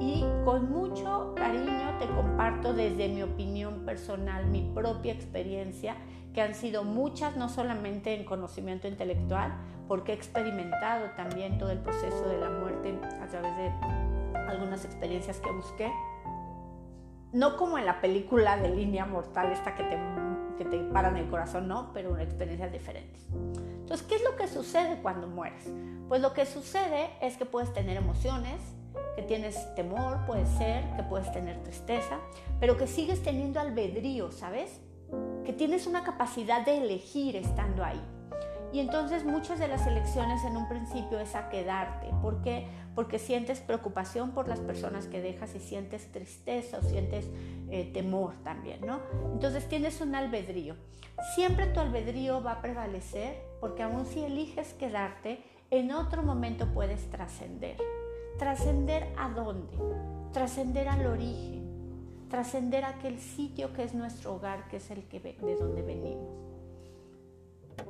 y 0.00 0.24
con 0.44 0.70
mucho 0.70 1.34
cariño 1.36 1.98
te 1.98 2.06
comparto 2.08 2.72
desde 2.72 3.08
mi 3.08 3.22
opinión 3.22 3.84
personal, 3.84 4.46
mi 4.46 4.62
propia 4.74 5.12
experiencia, 5.12 5.96
que 6.32 6.40
han 6.40 6.54
sido 6.54 6.82
muchas, 6.82 7.36
no 7.36 7.48
solamente 7.48 8.14
en 8.14 8.24
conocimiento 8.24 8.88
intelectual, 8.88 9.52
porque 9.86 10.12
he 10.12 10.14
experimentado 10.14 11.10
también 11.16 11.58
todo 11.58 11.70
el 11.70 11.78
proceso 11.78 12.26
de 12.26 12.38
la 12.38 12.50
muerte 12.50 12.98
a 13.22 13.26
través 13.26 13.56
de 13.56 13.70
algunas 14.34 14.84
experiencias 14.84 15.38
que 15.40 15.50
busqué. 15.50 15.92
No 17.32 17.56
como 17.56 17.78
en 17.78 17.86
la 17.86 18.00
película 18.00 18.56
de 18.56 18.68
línea 18.68 19.06
mortal, 19.06 19.52
esta 19.52 19.74
que 19.74 19.82
te, 19.84 19.98
que 20.56 20.64
te 20.64 20.78
paran 20.92 21.16
el 21.16 21.28
corazón, 21.28 21.66
no, 21.66 21.90
pero 21.92 22.18
experiencias 22.18 22.70
diferentes. 22.72 23.26
Entonces, 23.32 24.06
¿qué 24.06 24.16
es 24.16 24.22
lo 24.22 24.36
que 24.36 24.46
sucede 24.46 25.00
cuando 25.02 25.26
mueres? 25.26 25.68
Pues 26.08 26.20
lo 26.20 26.32
que 26.32 26.46
sucede 26.46 27.10
es 27.20 27.36
que 27.36 27.44
puedes 27.44 27.72
tener 27.72 27.96
emociones, 27.96 28.60
que 29.16 29.22
tienes 29.22 29.74
temor, 29.74 30.24
puede 30.26 30.46
ser, 30.46 30.84
que 30.96 31.02
puedes 31.02 31.30
tener 31.32 31.62
tristeza, 31.62 32.18
pero 32.60 32.76
que 32.76 32.86
sigues 32.86 33.22
teniendo 33.22 33.60
albedrío, 33.60 34.30
¿sabes? 34.30 34.80
Que 35.44 35.52
tienes 35.52 35.86
una 35.86 36.04
capacidad 36.04 36.64
de 36.64 36.78
elegir 36.78 37.36
estando 37.36 37.84
ahí. 37.84 38.00
Y 38.72 38.80
entonces 38.80 39.24
muchas 39.24 39.60
de 39.60 39.68
las 39.68 39.86
elecciones 39.86 40.42
en 40.44 40.56
un 40.56 40.68
principio 40.68 41.20
es 41.20 41.34
a 41.36 41.48
quedarte. 41.48 42.08
¿Por 42.20 42.42
qué? 42.42 42.66
Porque 42.94 43.18
sientes 43.18 43.60
preocupación 43.60 44.30
por 44.30 44.48
las 44.48 44.60
personas 44.60 45.06
que 45.06 45.20
dejas 45.20 45.54
y 45.54 45.60
sientes 45.60 46.12
tristeza 46.12 46.78
o 46.78 46.82
sientes 46.82 47.26
eh, 47.70 47.90
temor 47.92 48.34
también, 48.44 48.80
¿no? 48.86 49.00
Entonces 49.32 49.68
tienes 49.68 50.00
un 50.00 50.14
albedrío. 50.14 50.76
Siempre 51.34 51.66
tu 51.66 51.80
albedrío 51.80 52.42
va 52.42 52.52
a 52.52 52.62
prevalecer 52.62 53.42
porque 53.60 53.82
aun 53.82 54.06
si 54.06 54.22
eliges 54.22 54.74
quedarte, 54.74 55.42
en 55.70 55.92
otro 55.92 56.22
momento 56.22 56.68
puedes 56.72 57.10
trascender. 57.10 57.76
¿Trascender 58.38 59.12
a 59.16 59.28
dónde? 59.28 59.76
Trascender 60.32 60.88
al 60.88 61.06
origen, 61.06 62.26
trascender 62.28 62.84
a 62.84 62.90
aquel 62.90 63.18
sitio 63.20 63.72
que 63.72 63.84
es 63.84 63.94
nuestro 63.94 64.34
hogar, 64.34 64.68
que 64.68 64.78
es 64.78 64.90
el 64.90 65.04
que 65.04 65.20
de 65.20 65.56
donde 65.56 65.82
venimos. 65.82 66.44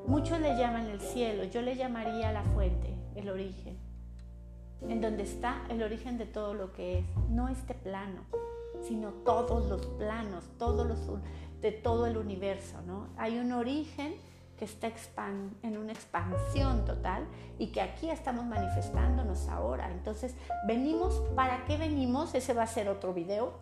Muchos 0.07 0.41
le 0.41 0.57
llaman 0.57 0.87
el 0.87 1.01
cielo, 1.01 1.45
yo 1.45 1.63
le 1.63 1.77
llamaría 1.77 2.31
la 2.33 2.43
fuente, 2.43 2.95
el 3.15 3.29
origen, 3.31 3.79
en 4.89 5.01
donde 5.01 5.23
está 5.23 5.63
el 5.69 5.83
origen 5.83 6.19
de 6.19 6.27
todo 6.27 6.55
lo 6.55 6.73
que 6.73 6.99
es, 6.99 7.05
no 7.31 7.49
este 7.49 7.75
plano, 7.75 8.23
sino 8.83 9.11
todos 9.11 9.69
los 9.69 9.87
planos, 9.87 10.45
todos 10.59 10.87
los 10.87 10.99
de 11.61 11.73
todo 11.73 12.07
el 12.07 12.19
universo, 12.19 12.83
¿no? 12.87 13.09
Hay 13.17 13.39
un 13.39 13.53
origen 13.53 14.15
que 14.59 14.67
está 14.67 14.89
en 15.63 15.79
una 15.79 15.93
expansión 15.93 16.85
total 16.85 17.27
y 17.59 17.69
que 17.69 17.81
aquí 17.81 18.11
estamos 18.11 18.45
manifestándonos 18.45 19.49
ahora. 19.49 19.91
Entonces, 19.91 20.35
venimos, 20.67 21.15
¿para 21.35 21.65
qué 21.65 21.77
venimos? 21.77 22.35
Ese 22.35 22.53
va 22.53 22.63
a 22.63 22.67
ser 22.67 22.89
otro 22.89 23.15
video, 23.15 23.55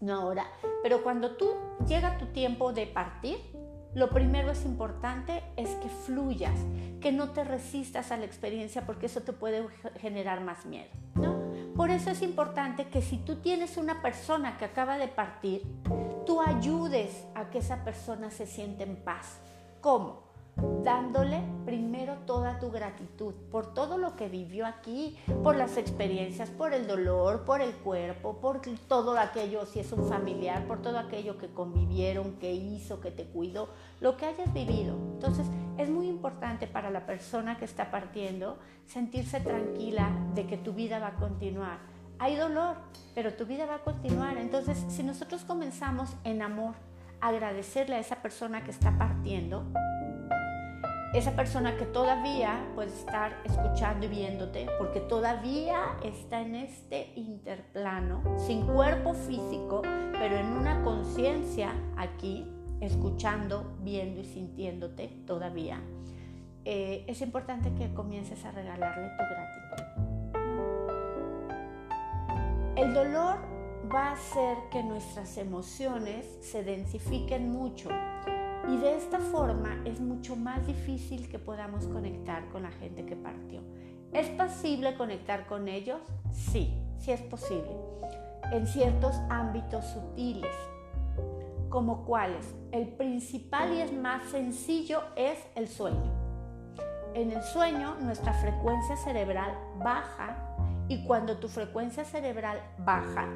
no 0.00 0.14
ahora. 0.14 0.46
Pero 0.82 1.02
cuando 1.02 1.36
tú 1.36 1.52
llega 1.86 2.18
tu 2.18 2.26
tiempo 2.26 2.72
de 2.72 2.86
partir, 2.86 3.38
lo 3.94 4.10
primero 4.10 4.50
es 4.50 4.64
importante 4.64 5.42
es 5.56 5.68
que 5.76 5.88
fluyas, 5.88 6.58
que 7.00 7.12
no 7.12 7.30
te 7.30 7.44
resistas 7.44 8.10
a 8.10 8.16
la 8.16 8.24
experiencia 8.24 8.86
porque 8.86 9.06
eso 9.06 9.22
te 9.22 9.32
puede 9.32 9.66
generar 10.00 10.40
más 10.40 10.64
miedo, 10.64 10.88
¿no? 11.14 11.42
Por 11.76 11.90
eso 11.90 12.10
es 12.10 12.22
importante 12.22 12.88
que 12.88 13.02
si 13.02 13.18
tú 13.18 13.36
tienes 13.36 13.76
una 13.76 14.02
persona 14.02 14.56
que 14.58 14.64
acaba 14.64 14.98
de 14.98 15.08
partir, 15.08 15.62
tú 16.26 16.40
ayudes 16.40 17.24
a 17.34 17.50
que 17.50 17.58
esa 17.58 17.84
persona 17.84 18.30
se 18.30 18.46
sienta 18.46 18.84
en 18.84 18.96
paz. 18.96 19.38
¿Cómo? 19.80 20.21
Dándole 20.56 21.42
primero 21.64 22.16
toda 22.26 22.58
tu 22.58 22.70
gratitud 22.70 23.34
por 23.50 23.72
todo 23.72 23.98
lo 23.98 24.16
que 24.16 24.28
vivió 24.28 24.66
aquí, 24.66 25.16
por 25.42 25.56
las 25.56 25.76
experiencias, 25.76 26.50
por 26.50 26.74
el 26.74 26.86
dolor, 26.86 27.44
por 27.44 27.60
el 27.60 27.72
cuerpo, 27.72 28.38
por 28.40 28.60
todo 28.88 29.18
aquello, 29.18 29.64
si 29.66 29.80
es 29.80 29.92
un 29.92 30.08
familiar, 30.08 30.66
por 30.66 30.82
todo 30.82 30.98
aquello 30.98 31.38
que 31.38 31.48
convivieron, 31.48 32.34
que 32.34 32.52
hizo, 32.52 33.00
que 33.00 33.10
te 33.10 33.24
cuidó, 33.24 33.68
lo 34.00 34.16
que 34.16 34.26
hayas 34.26 34.52
vivido. 34.52 34.96
Entonces 35.14 35.46
es 35.78 35.88
muy 35.88 36.08
importante 36.08 36.66
para 36.66 36.90
la 36.90 37.06
persona 37.06 37.56
que 37.56 37.64
está 37.64 37.90
partiendo 37.90 38.58
sentirse 38.86 39.40
tranquila 39.40 40.10
de 40.34 40.46
que 40.46 40.58
tu 40.58 40.72
vida 40.72 40.98
va 40.98 41.08
a 41.08 41.16
continuar. 41.16 41.78
Hay 42.18 42.36
dolor, 42.36 42.76
pero 43.14 43.34
tu 43.34 43.46
vida 43.46 43.66
va 43.66 43.76
a 43.76 43.84
continuar. 43.84 44.36
Entonces 44.36 44.84
si 44.88 45.02
nosotros 45.02 45.44
comenzamos 45.44 46.10
en 46.24 46.42
amor, 46.42 46.74
agradecerle 47.22 47.94
a 47.94 48.00
esa 48.00 48.16
persona 48.16 48.64
que 48.64 48.72
está 48.72 48.98
partiendo, 48.98 49.64
esa 51.12 51.36
persona 51.36 51.76
que 51.76 51.84
todavía 51.84 52.66
puede 52.74 52.88
estar 52.88 53.36
escuchando 53.44 54.06
y 54.06 54.08
viéndote, 54.08 54.66
porque 54.78 55.00
todavía 55.00 55.98
está 56.02 56.40
en 56.40 56.54
este 56.54 57.12
interplano, 57.16 58.22
sin 58.38 58.66
cuerpo 58.66 59.12
físico, 59.12 59.82
pero 59.82 60.36
en 60.36 60.46
una 60.46 60.82
conciencia 60.82 61.74
aquí, 61.98 62.50
escuchando, 62.80 63.76
viendo 63.82 64.20
y 64.20 64.24
sintiéndote 64.24 65.08
todavía, 65.26 65.80
eh, 66.64 67.04
es 67.06 67.20
importante 67.20 67.74
que 67.74 67.92
comiences 67.92 68.42
a 68.46 68.52
regalarle 68.52 69.10
tu 69.10 69.24
gratitud. 69.24 69.82
El 72.76 72.94
dolor 72.94 73.36
va 73.94 74.08
a 74.08 74.12
hacer 74.12 74.56
que 74.70 74.82
nuestras 74.82 75.36
emociones 75.36 76.38
se 76.40 76.64
densifiquen 76.64 77.50
mucho 77.52 77.90
y 78.68 78.76
de 78.76 78.96
esta 78.96 79.18
forma 79.18 79.82
es 79.84 80.00
mucho 80.00 80.36
más 80.36 80.66
difícil 80.66 81.28
que 81.28 81.38
podamos 81.38 81.86
conectar 81.86 82.48
con 82.50 82.62
la 82.62 82.70
gente 82.70 83.04
que 83.04 83.16
partió. 83.16 83.60
¿Es 84.12 84.28
posible 84.28 84.94
conectar 84.96 85.46
con 85.46 85.68
ellos? 85.68 86.00
Sí, 86.30 86.72
sí 86.98 87.12
es 87.12 87.20
posible. 87.22 87.76
En 88.52 88.66
ciertos 88.66 89.16
ámbitos 89.30 89.84
sutiles, 89.86 90.54
como 91.68 92.04
cuáles. 92.04 92.54
El 92.70 92.88
principal 92.88 93.72
y 93.72 93.80
es 93.80 93.92
más 93.92 94.24
sencillo 94.30 95.02
es 95.16 95.38
el 95.54 95.68
sueño. 95.68 96.12
En 97.14 97.30
el 97.32 97.42
sueño 97.42 97.96
nuestra 98.00 98.32
frecuencia 98.34 98.96
cerebral 98.96 99.54
baja 99.78 100.36
y 100.88 101.04
cuando 101.06 101.38
tu 101.38 101.48
frecuencia 101.48 102.04
cerebral 102.04 102.60
baja, 102.78 103.28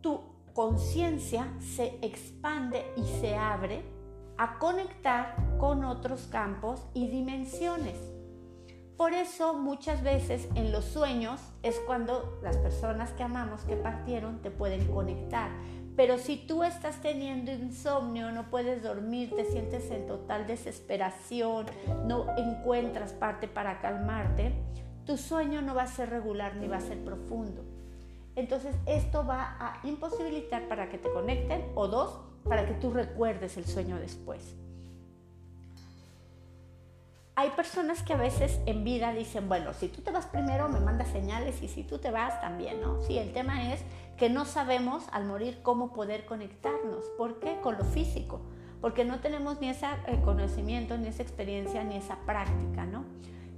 tu 0.00 0.20
conciencia 0.52 1.52
se 1.60 1.98
expande 2.02 2.84
y 2.96 3.02
se 3.20 3.34
abre 3.34 3.93
a 4.38 4.58
conectar 4.58 5.36
con 5.58 5.84
otros 5.84 6.28
campos 6.30 6.82
y 6.94 7.08
dimensiones. 7.08 7.96
Por 8.96 9.12
eso 9.12 9.54
muchas 9.54 10.02
veces 10.04 10.48
en 10.54 10.70
los 10.70 10.84
sueños 10.84 11.40
es 11.62 11.80
cuando 11.86 12.38
las 12.42 12.56
personas 12.58 13.10
que 13.12 13.24
amamos 13.24 13.62
que 13.62 13.76
partieron 13.76 14.40
te 14.40 14.50
pueden 14.50 14.86
conectar. 14.92 15.50
Pero 15.96 16.18
si 16.18 16.36
tú 16.36 16.64
estás 16.64 17.00
teniendo 17.02 17.52
insomnio, 17.52 18.30
no 18.32 18.50
puedes 18.50 18.82
dormir, 18.82 19.32
te 19.34 19.44
sientes 19.44 19.90
en 19.90 20.06
total 20.06 20.46
desesperación, 20.46 21.66
no 22.06 22.26
encuentras 22.36 23.12
parte 23.12 23.48
para 23.48 23.80
calmarte, 23.80 24.54
tu 25.06 25.16
sueño 25.16 25.60
no 25.60 25.74
va 25.74 25.82
a 25.82 25.86
ser 25.86 26.10
regular 26.10 26.56
ni 26.56 26.66
va 26.66 26.78
a 26.78 26.80
ser 26.80 27.02
profundo. 27.04 27.64
Entonces 28.36 28.74
esto 28.86 29.24
va 29.24 29.56
a 29.60 29.86
imposibilitar 29.86 30.66
para 30.68 30.88
que 30.88 30.98
te 30.98 31.10
conecten 31.10 31.64
o 31.74 31.86
dos, 31.86 32.20
para 32.48 32.66
que 32.66 32.74
tú 32.74 32.90
recuerdes 32.92 33.56
el 33.56 33.64
sueño 33.64 33.96
después. 33.96 34.54
Hay 37.36 37.50
personas 37.50 38.02
que 38.02 38.12
a 38.12 38.16
veces 38.16 38.60
en 38.64 38.84
vida 38.84 39.12
dicen, 39.12 39.48
bueno, 39.48 39.74
si 39.74 39.88
tú 39.88 40.02
te 40.02 40.12
vas 40.12 40.26
primero 40.26 40.68
me 40.68 40.78
mandas 40.78 41.08
señales 41.08 41.62
y 41.62 41.68
si 41.68 41.82
tú 41.82 41.98
te 41.98 42.12
vas 42.12 42.40
también, 42.40 42.80
¿no? 42.80 43.02
Sí, 43.02 43.18
el 43.18 43.32
tema 43.32 43.72
es 43.72 43.80
que 44.16 44.30
no 44.30 44.44
sabemos 44.44 45.04
al 45.10 45.24
morir 45.24 45.58
cómo 45.62 45.92
poder 45.92 46.26
conectarnos. 46.26 47.04
¿Por 47.18 47.40
qué? 47.40 47.58
Con 47.60 47.76
lo 47.76 47.84
físico. 47.84 48.40
Porque 48.80 49.04
no 49.04 49.18
tenemos 49.18 49.60
ni 49.60 49.68
ese 49.68 49.86
eh, 50.06 50.20
conocimiento, 50.24 50.96
ni 50.96 51.08
esa 51.08 51.22
experiencia, 51.22 51.82
ni 51.82 51.96
esa 51.96 52.18
práctica, 52.24 52.86
¿no? 52.86 53.04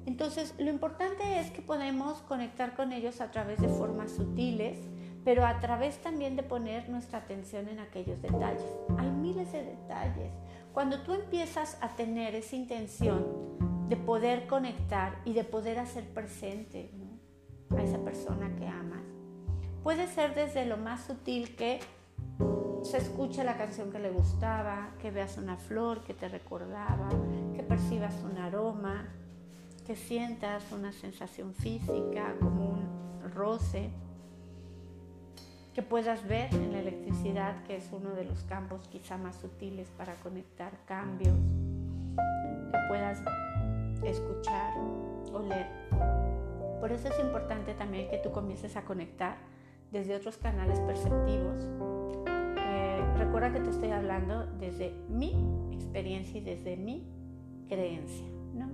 Entonces, 0.06 0.54
lo 0.58 0.70
importante 0.70 1.40
es 1.40 1.50
que 1.50 1.60
podemos 1.60 2.18
conectar 2.22 2.76
con 2.76 2.92
ellos 2.92 3.20
a 3.20 3.30
través 3.30 3.60
de 3.60 3.68
formas 3.68 4.12
sutiles, 4.12 4.78
pero 5.26 5.44
a 5.44 5.58
través 5.58 5.98
también 5.98 6.36
de 6.36 6.44
poner 6.44 6.88
nuestra 6.88 7.18
atención 7.18 7.66
en 7.66 7.80
aquellos 7.80 8.22
detalles. 8.22 8.62
Hay 8.96 9.10
miles 9.10 9.50
de 9.50 9.64
detalles. 9.64 10.30
Cuando 10.72 11.02
tú 11.02 11.14
empiezas 11.14 11.78
a 11.80 11.96
tener 11.96 12.36
esa 12.36 12.54
intención 12.54 13.26
de 13.88 13.96
poder 13.96 14.46
conectar 14.46 15.20
y 15.24 15.32
de 15.32 15.42
poder 15.42 15.80
hacer 15.80 16.04
presente 16.10 16.92
a 17.76 17.82
esa 17.82 17.98
persona 18.04 18.54
que 18.54 18.68
amas, 18.68 19.02
puede 19.82 20.06
ser 20.06 20.36
desde 20.36 20.64
lo 20.64 20.76
más 20.76 21.00
sutil 21.06 21.56
que 21.56 21.80
se 22.84 22.98
escuche 22.98 23.42
la 23.42 23.56
canción 23.56 23.90
que 23.90 23.98
le 23.98 24.12
gustaba, 24.12 24.90
que 25.02 25.10
veas 25.10 25.38
una 25.38 25.56
flor 25.56 26.04
que 26.04 26.14
te 26.14 26.28
recordaba, 26.28 27.08
que 27.52 27.64
percibas 27.64 28.14
un 28.22 28.38
aroma, 28.38 29.08
que 29.84 29.96
sientas 29.96 30.70
una 30.70 30.92
sensación 30.92 31.52
física 31.52 32.36
como 32.38 32.68
un 32.68 33.32
roce 33.34 33.90
que 35.76 35.82
puedas 35.82 36.26
ver 36.26 36.48
en 36.54 36.72
la 36.72 36.78
electricidad, 36.78 37.62
que 37.64 37.76
es 37.76 37.90
uno 37.92 38.14
de 38.14 38.24
los 38.24 38.44
campos 38.44 38.88
quizá 38.88 39.18
más 39.18 39.36
sutiles 39.36 39.90
para 39.98 40.14
conectar 40.14 40.72
cambios, 40.86 41.36
que 42.72 42.78
puedas 42.88 43.20
escuchar, 44.02 44.72
oler. 45.34 45.66
Por 46.80 46.92
eso 46.92 47.08
es 47.08 47.20
importante 47.20 47.74
también 47.74 48.08
que 48.08 48.16
tú 48.16 48.32
comiences 48.32 48.74
a 48.76 48.86
conectar 48.86 49.36
desde 49.92 50.16
otros 50.16 50.38
canales 50.38 50.80
perceptivos. 50.80 51.68
Eh, 52.56 53.04
recuerda 53.18 53.52
que 53.52 53.60
te 53.60 53.68
estoy 53.68 53.90
hablando 53.90 54.46
desde 54.58 54.94
mi 55.10 55.34
experiencia 55.72 56.38
y 56.38 56.40
desde 56.40 56.78
mi 56.78 57.06
creencia. 57.68 58.26
¿no? 58.54 58.70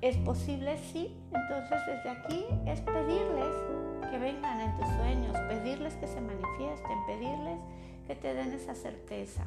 ¿Es 0.00 0.16
posible? 0.16 0.78
Sí. 0.78 1.16
Entonces 1.32 1.78
desde 1.86 2.10
aquí 2.10 2.44
es 2.66 2.80
pedirles 2.80 3.75
que 4.10 4.18
vengan 4.18 4.60
en 4.60 4.76
tus 4.76 4.88
sueños, 4.96 5.36
pedirles 5.48 5.94
que 5.94 6.06
se 6.06 6.20
manifiesten, 6.20 7.06
pedirles 7.06 7.58
que 8.06 8.14
te 8.14 8.34
den 8.34 8.52
esa 8.52 8.74
certeza. 8.74 9.44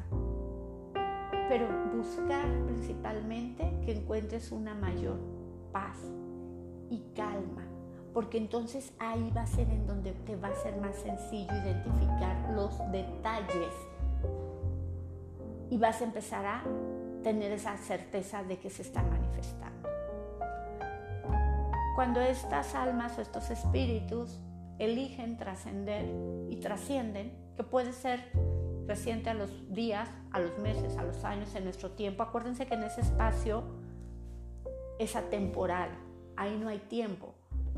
Pero 1.48 1.68
buscar 1.96 2.46
principalmente 2.66 3.80
que 3.86 3.94
encuentres 3.94 4.52
una 4.52 4.76
mayor 4.76 5.20
paz 5.72 5.98
y 6.90 7.04
calma, 7.16 7.64
porque 8.14 8.38
entonces 8.38 8.94
ahí 9.00 9.32
va 9.36 9.42
a 9.42 9.48
ser 9.48 9.70
en 9.70 9.88
donde 9.88 10.12
te 10.12 10.36
va 10.36 10.50
a 10.50 10.56
ser 10.56 10.80
más 10.80 10.96
sencillo 10.96 11.52
identificar 11.54 12.52
los 12.54 12.78
detalles 12.92 13.74
y 15.70 15.78
vas 15.78 16.02
a 16.02 16.04
empezar 16.04 16.46
a 16.46 16.64
tener 17.24 17.52
esa 17.52 17.78
certeza 17.78 18.44
de 18.44 18.58
que 18.58 18.70
se 18.70 18.82
está 18.82 19.04
manifestando. 19.04 19.69
Cuando 22.00 22.22
estas 22.22 22.76
almas 22.76 23.18
o 23.18 23.22
estos 23.22 23.52
espíritus 23.52 24.40
eligen 24.78 25.36
trascender 25.36 26.06
y 26.50 26.56
trascienden, 26.56 27.34
que 27.58 27.64
puede 27.64 27.92
ser 27.92 28.22
reciente 28.88 29.30
a 29.30 29.34
los 29.34 29.52
días, 29.74 30.10
a 30.32 30.40
los 30.40 30.58
meses, 30.60 30.98
a 30.98 31.04
los 31.04 31.26
años, 31.26 31.54
en 31.56 31.66
nuestro 31.66 31.92
tiempo. 31.92 32.24
Acuérdense 32.24 32.66
que 32.68 32.76
en 32.76 32.84
ese 32.84 33.02
espacio 33.02 33.64
es 34.98 35.18
atemporal, 35.18 35.90
ahí 36.38 36.58
no 36.58 36.70
hay 36.70 36.80
tiempo. 36.80 37.34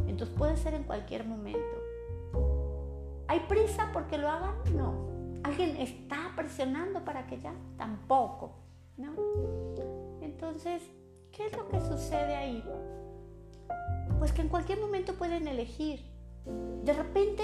Entonces 0.06 0.38
puede 0.38 0.56
ser 0.56 0.76
en 0.76 0.84
cualquier 0.84 1.26
momento. 1.26 1.78
¿Hay 3.28 3.40
prisa 3.50 3.90
porque 3.92 4.20
lo 4.20 4.30
hagan? 4.30 4.54
No. 4.76 5.40
¿Alguien 5.44 5.78
está 5.78 6.32
presionando 6.36 7.04
para 7.04 7.26
que 7.26 7.40
ya? 7.40 7.56
Tampoco. 7.76 8.54
¿no? 8.98 9.16
Entonces, 10.22 10.84
¿qué 11.32 11.48
es 11.48 11.58
lo 11.58 11.68
que 11.70 11.82
sucede 11.82 12.36
ahí? 12.36 12.64
Pues 14.20 14.32
que 14.32 14.42
en 14.42 14.50
cualquier 14.50 14.80
momento 14.80 15.14
pueden 15.14 15.48
elegir 15.48 16.12
de 16.46 16.94
repente 16.94 17.44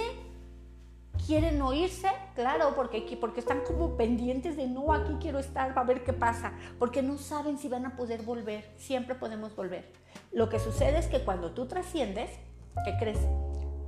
quieren 1.25 1.61
oírse, 1.61 2.07
claro, 2.35 2.73
porque, 2.75 3.17
porque 3.19 3.39
están 3.39 3.61
como 3.61 3.97
pendientes 3.97 4.55
de 4.55 4.67
no, 4.67 4.93
aquí 4.93 5.17
quiero 5.19 5.39
estar, 5.39 5.77
a 5.77 5.83
ver 5.83 6.03
qué 6.03 6.13
pasa, 6.13 6.53
porque 6.79 7.01
no 7.01 7.17
saben 7.17 7.57
si 7.57 7.67
van 7.67 7.85
a 7.85 7.95
poder 7.95 8.21
volver, 8.21 8.63
siempre 8.77 9.15
podemos 9.15 9.55
volver. 9.55 9.91
Lo 10.31 10.49
que 10.49 10.59
sucede 10.59 10.99
es 10.99 11.07
que 11.07 11.23
cuando 11.23 11.51
tú 11.51 11.67
trasciendes, 11.67 12.29
¿qué 12.85 12.95
crees? 12.99 13.19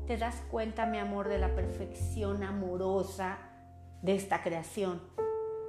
Te 0.07 0.17
das 0.17 0.35
cuenta, 0.49 0.85
mi 0.85 0.97
amor, 0.97 1.29
de 1.29 1.37
la 1.37 1.55
perfección 1.55 2.43
amorosa 2.43 3.37
de 4.01 4.15
esta 4.15 4.41
creación, 4.41 5.01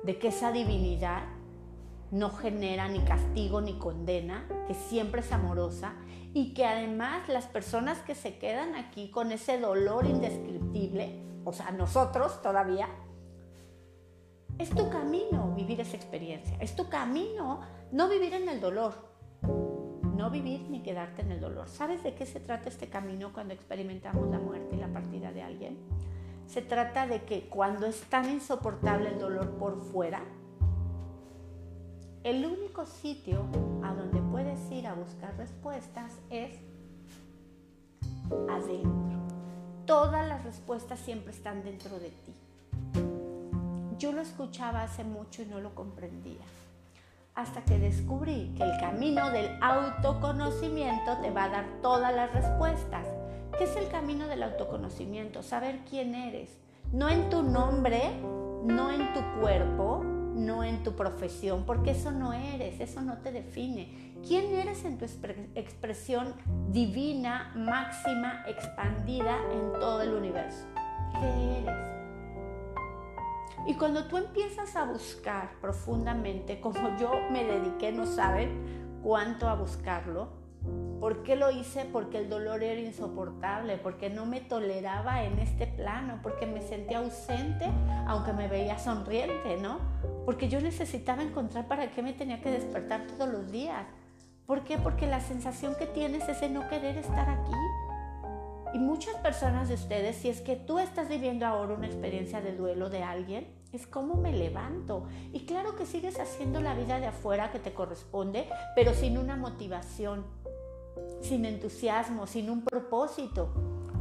de 0.03 0.19
que 0.19 0.29
esa 0.29 0.51
divinidad 0.51 1.25
no 2.11 2.31
genera 2.31 2.89
ni 2.89 3.01
castigo 3.01 3.61
ni 3.61 3.79
condena, 3.79 4.47
que 4.67 4.75
siempre 4.75 5.21
es 5.21 5.31
amorosa 5.31 5.95
y 6.33 6.55
que 6.55 6.65
además 6.65 7.29
las 7.29 7.47
personas 7.47 7.99
que 7.99 8.15
se 8.15 8.39
quedan 8.39 8.75
aquí 8.77 9.11
con 9.11 9.33
ese 9.33 9.59
dolor 9.59 10.07
indescriptible, 10.07 11.21
o 11.45 11.53
sea, 11.53 11.71
nosotros 11.73 12.41
todavía, 12.43 12.89
es 14.59 14.71
tu 14.71 14.91
camino 14.91 15.55
vivir 15.57 15.81
esa 15.81 15.97
experiencia, 15.97 16.57
es 16.61 16.77
tu 16.77 16.89
camino 16.89 17.61
no 17.93 18.09
vivir 18.09 18.35
en 18.35 18.49
el 18.49 18.61
dolor, 18.61 18.95
no 19.43 20.31
vivir 20.31 20.69
ni 20.71 20.83
quedarte 20.83 21.23
en 21.23 21.33
el 21.33 21.41
dolor. 21.41 21.69
¿Sabes 21.69 22.03
de 22.03 22.15
qué 22.15 22.27
se 22.27 22.39
trata 22.39 22.69
este 22.69 22.89
camino 22.89 23.33
cuando 23.33 23.55
experimentamos 23.55 24.29
la 24.31 24.39
muerte 24.39 24.77
y 24.77 24.79
la 24.79 24.93
partida 24.93 25.33
de 25.33 25.43
alguien? 25.43 25.79
Se 26.47 26.63
trata 26.63 27.07
de 27.07 27.25
que 27.25 27.49
cuando 27.49 27.87
es 27.87 28.03
tan 28.03 28.29
insoportable 28.29 29.09
el 29.09 29.19
dolor 29.19 29.57
por 29.57 29.81
fuera, 29.81 30.23
el 32.23 32.45
único 32.45 32.85
sitio 32.85 33.45
a 33.83 33.95
donde 33.95 34.21
puedes 34.21 34.71
ir 34.71 34.87
a 34.87 34.95
buscar 34.95 35.37
respuestas 35.37 36.13
es 36.29 36.53
adentro. 38.49 39.19
Todas 39.87 40.29
las 40.29 40.45
respuestas 40.45 41.01
siempre 41.01 41.33
están 41.33 41.65
dentro 41.65 41.99
de 41.99 42.11
ti. 42.11 42.35
Yo 43.99 44.13
lo 44.13 44.21
escuchaba 44.21 44.83
hace 44.83 45.03
mucho 45.03 45.43
y 45.43 45.47
no 45.47 45.61
lo 45.61 45.75
comprendía. 45.75 46.45
Hasta 47.35 47.65
que 47.65 47.79
descubrí 47.79 48.53
que 48.57 48.65
el 48.65 48.79
camino 48.81 49.31
del 49.31 49.51
autoconocimiento 49.63 51.19
te 51.23 51.31
va 51.31 51.45
a 51.45 51.49
dar 51.49 51.67
todas 51.81 52.15
las 52.15 52.33
respuestas. 52.33 53.07
¿Qué 53.57 53.65
es 53.65 53.77
el 53.77 53.89
camino 53.89 54.27
del 54.27 54.43
autoconocimiento? 54.43 55.43
Saber 55.43 55.81
quién 55.89 56.15
eres. 56.15 56.51
No 56.93 57.09
en 57.09 57.31
tu 57.31 57.43
nombre, 57.43 58.21
no 58.65 58.91
en 58.91 59.13
tu 59.15 59.21
cuerpo, 59.41 60.05
no 60.41 60.65
en 60.65 60.83
tu 60.83 60.97
profesión, 60.97 61.65
porque 61.65 61.93
eso 61.93 62.11
no 62.11 62.33
eres, 62.33 62.81
eso 62.81 63.01
no 63.03 63.19
te 63.19 63.33
define. 63.33 64.15
¿Quién 64.27 64.55
eres 64.55 64.85
en 64.85 64.99
tu 64.99 65.07
expresión 65.55 66.35
divina, 66.69 67.53
máxima, 67.55 68.45
expandida 68.47 69.39
en 69.53 69.73
todo 69.81 70.03
el 70.03 70.15
universo? 70.15 70.67
¿Qué 71.19 71.59
eres? 71.61 72.01
Y 73.67 73.75
cuando 73.75 74.07
tú 74.07 74.17
empiezas 74.17 74.75
a 74.77 74.85
buscar 74.85 75.53
profundamente, 75.61 76.61
como 76.61 76.97
yo 76.99 77.13
me 77.31 77.45
dediqué, 77.45 77.93
no 77.93 78.07
saben 78.07 78.99
cuánto 79.03 79.49
a 79.49 79.55
buscarlo, 79.55 80.40
¿Por 81.01 81.23
qué 81.23 81.35
lo 81.35 81.51
hice? 81.51 81.87
Porque 81.87 82.19
el 82.19 82.29
dolor 82.29 82.63
era 82.63 82.79
insoportable, 82.79 83.79
porque 83.79 84.11
no 84.11 84.27
me 84.27 84.43
toleraba 84.43 85.25
en 85.25 85.39
este 85.39 85.67
plano, 85.67 86.21
porque 86.23 86.45
me 86.45 86.61
sentía 86.61 86.99
ausente, 86.99 87.65
aunque 88.07 88.35
me 88.35 88.49
veía 88.49 88.79
sonriente, 88.79 89.57
¿no? 89.57 89.79
Porque 90.27 90.51
yo 90.51 90.61
necesitaba 90.61 91.23
encontrar 91.23 91.67
para 91.69 91.91
qué 91.91 92.03
me 92.03 92.13
tenía 92.13 92.43
que 92.43 92.51
despertar 92.51 93.07
todos 93.07 93.31
los 93.31 93.51
días. 93.51 93.87
¿Por 94.47 94.63
qué? 94.63 94.77
Porque 94.77 95.07
la 95.07 95.21
sensación 95.21 95.75
que 95.79 95.87
tienes 95.87 96.29
es 96.29 96.39
de 96.43 96.51
no 96.51 96.69
querer 96.69 96.99
estar 96.99 97.31
aquí. 97.31 97.53
Y 98.75 98.79
muchas 98.79 99.15
personas 99.17 99.69
de 99.69 99.77
ustedes, 99.77 100.17
si 100.17 100.29
es 100.29 100.43
que 100.43 100.55
tú 100.55 100.79
estás 100.79 101.09
viviendo 101.09 101.47
ahora 101.47 101.75
una 101.75 101.87
experiencia 101.87 102.43
de 102.43 102.55
duelo 102.55 102.91
de 102.91 103.03
alguien, 103.03 103.49
es 103.73 103.87
como 103.87 104.17
me 104.17 104.33
levanto. 104.33 105.07
Y 105.33 105.47
claro 105.47 105.77
que 105.77 105.87
sigues 105.87 106.21
haciendo 106.21 106.61
la 106.61 106.75
vida 106.75 107.01
de 107.01 107.07
afuera 107.07 107.53
que 107.53 107.59
te 107.59 107.73
corresponde, 107.73 108.49
pero 108.75 108.93
sin 108.93 109.17
una 109.17 109.37
motivación 109.37 110.25
sin 111.21 111.45
entusiasmo, 111.45 112.27
sin 112.27 112.51
un 112.51 112.65
propósito. 112.65 113.49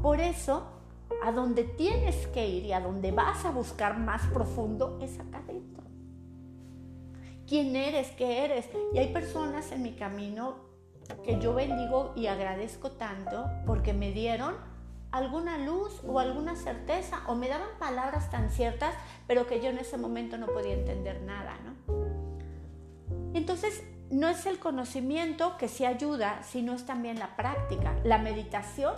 Por 0.02 0.19
eso, 0.19 0.63
a 1.23 1.32
donde 1.32 1.63
tienes 1.63 2.28
que 2.28 2.47
ir 2.47 2.65
y 2.65 2.73
a 2.73 2.80
donde 2.80 3.12
vas 3.12 3.45
a 3.45 3.52
buscar 3.52 3.97
más 3.97 4.25
profundo 4.28 4.99
es 5.02 5.19
acá 5.19 5.39
adentro. 5.39 5.84
¿Quién 7.47 7.75
eres? 7.75 8.12
¿Qué 8.12 8.45
eres? 8.45 8.69
Y 8.93 8.99
hay 8.99 9.12
personas 9.12 9.71
en 9.71 9.82
mi 9.82 9.93
camino 9.93 10.56
que 11.23 11.39
yo 11.39 11.54
bendigo 11.54 12.13
y 12.15 12.28
agradezco 12.28 12.91
tanto 12.91 13.45
porque 13.65 13.93
me 13.93 14.12
dieron 14.12 14.54
alguna 15.12 15.58
luz 15.58 16.02
o 16.08 16.19
alguna 16.19 16.56
certeza 16.56 17.23
o 17.28 17.36
me 17.36 17.47
daban 17.47 17.69
palabras 17.80 18.30
tan 18.30 18.52
ciertas, 18.52 18.93
pero 19.28 19.47
que 19.47 19.62
yo 19.62 19.69
en 19.69 19.80
ese 19.80 19.97
momento 19.97 20.38
no 20.38 20.45
podía 20.47 20.73
entender 20.73 21.21
nada, 21.23 21.58
¿no? 21.65 21.73
Entonces, 23.34 23.84
no 24.12 24.28
es 24.28 24.45
el 24.45 24.60
conocimiento 24.60 25.58
que 25.58 25.67
sí 25.67 25.86
ayuda, 25.86 26.41
sino 26.43 26.74
es 26.74 26.86
también 26.86 27.19
la 27.19 27.36
práctica. 27.36 27.95
La 28.04 28.17
meditación 28.17 28.95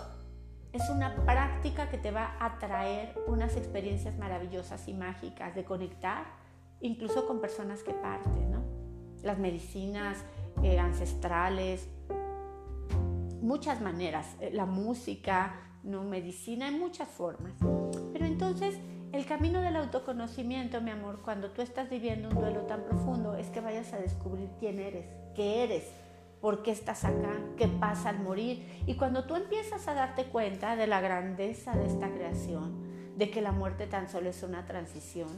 es 0.71 0.89
una 0.89 1.15
práctica 1.25 1.89
que 1.89 1.97
te 1.97 2.11
va 2.11 2.35
a 2.39 2.57
traer 2.59 3.13
unas 3.27 3.57
experiencias 3.57 4.17
maravillosas 4.17 4.87
y 4.87 4.93
mágicas 4.93 5.53
de 5.53 5.65
conectar, 5.65 6.25
incluso 6.79 7.27
con 7.27 7.41
personas 7.41 7.83
que 7.83 7.93
parten. 7.93 8.51
Las 9.21 9.37
medicinas 9.37 10.17
eh, 10.63 10.79
ancestrales, 10.79 11.87
muchas 13.41 13.81
maneras, 13.81 14.35
eh, 14.39 14.49
la 14.51 14.65
música, 14.65 15.53
no 15.83 16.03
medicina, 16.03 16.67
en 16.67 16.79
muchas 16.79 17.07
formas. 17.07 17.53
Pero 18.13 18.25
entonces 18.25 18.79
el 19.13 19.25
camino 19.25 19.61
del 19.61 19.75
autoconocimiento, 19.75 20.79
mi 20.81 20.91
amor, 20.91 21.21
cuando 21.21 21.51
tú 21.51 21.61
estás 21.61 21.89
viviendo 21.89 22.29
un 22.29 22.35
duelo 22.35 22.61
tan 22.61 22.83
profundo, 22.83 23.35
es 23.35 23.47
que 23.49 23.59
vayas 23.59 23.91
a 23.93 23.97
descubrir 23.97 24.49
quién 24.59 24.79
eres, 24.79 25.05
qué 25.35 25.63
eres, 25.63 25.83
por 26.39 26.63
qué 26.63 26.71
estás 26.71 27.03
acá, 27.03 27.37
qué 27.57 27.67
pasa 27.67 28.09
al 28.09 28.19
morir. 28.19 28.83
Y 28.87 28.95
cuando 28.95 29.25
tú 29.25 29.35
empiezas 29.35 29.87
a 29.87 29.93
darte 29.93 30.25
cuenta 30.25 30.75
de 30.75 30.87
la 30.87 31.01
grandeza 31.01 31.75
de 31.75 31.87
esta 31.87 32.09
creación, 32.09 32.89
de 33.17 33.29
que 33.29 33.41
la 33.41 33.51
muerte 33.51 33.85
tan 33.85 34.09
solo 34.09 34.29
es 34.29 34.41
una 34.43 34.65
transición, 34.65 35.29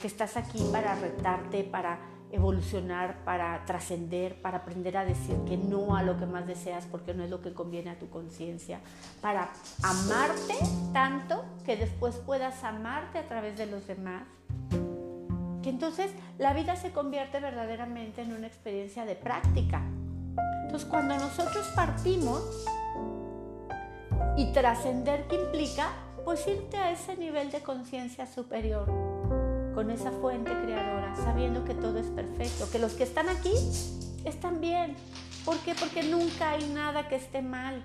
que 0.00 0.06
estás 0.06 0.36
aquí 0.36 0.66
para 0.72 0.94
retarte, 0.94 1.64
para 1.64 2.00
evolucionar, 2.32 3.24
para 3.24 3.64
trascender, 3.64 4.40
para 4.40 4.58
aprender 4.58 4.96
a 4.96 5.04
decir 5.04 5.36
que 5.46 5.56
no 5.56 5.96
a 5.96 6.02
lo 6.02 6.16
que 6.18 6.26
más 6.26 6.46
deseas 6.46 6.84
porque 6.86 7.14
no 7.14 7.24
es 7.24 7.30
lo 7.30 7.40
que 7.40 7.54
conviene 7.54 7.90
a 7.90 7.98
tu 7.98 8.08
conciencia, 8.10 8.80
para 9.20 9.50
amarte 9.82 10.54
tanto 10.92 11.44
que 11.64 11.76
después 11.76 12.16
puedas 12.16 12.62
amarte 12.64 13.18
a 13.18 13.28
través 13.28 13.56
de 13.56 13.66
los 13.66 13.86
demás. 13.86 14.24
Que 15.62 15.70
entonces 15.70 16.10
la 16.38 16.52
vida 16.52 16.76
se 16.76 16.92
convierte 16.92 17.40
verdaderamente 17.40 18.22
en 18.22 18.32
una 18.32 18.46
experiencia 18.46 19.04
de 19.04 19.16
práctica. 19.16 19.82
Entonces 20.64 20.88
cuando 20.88 21.16
nosotros 21.16 21.66
partimos 21.74 22.42
y 24.36 24.52
trascender 24.52 25.26
qué 25.28 25.36
implica, 25.36 25.88
pues 26.24 26.46
irte 26.46 26.76
a 26.76 26.92
ese 26.92 27.16
nivel 27.16 27.50
de 27.50 27.60
conciencia 27.60 28.26
superior 28.26 29.07
con 29.78 29.92
esa 29.92 30.10
fuente 30.10 30.50
creadora, 30.64 31.14
sabiendo 31.14 31.64
que 31.64 31.72
todo 31.72 32.00
es 32.00 32.08
perfecto, 32.08 32.68
que 32.68 32.80
los 32.80 32.94
que 32.94 33.04
están 33.04 33.28
aquí 33.28 33.52
están 34.24 34.60
bien. 34.60 34.96
¿Por 35.44 35.56
qué? 35.58 35.76
Porque 35.76 36.02
nunca 36.02 36.50
hay 36.50 36.68
nada 36.70 37.06
que 37.06 37.14
esté 37.14 37.42
mal, 37.42 37.84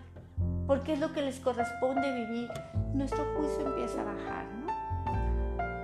porque 0.65 0.93
es 0.93 0.99
lo 0.99 1.13
que 1.13 1.21
les 1.21 1.39
corresponde 1.39 2.11
vivir. 2.11 2.49
Nuestro 2.95 3.23
juicio 3.35 3.67
empieza 3.67 4.01
a 4.01 4.05
bajar, 4.05 4.45
¿no? 4.55 4.73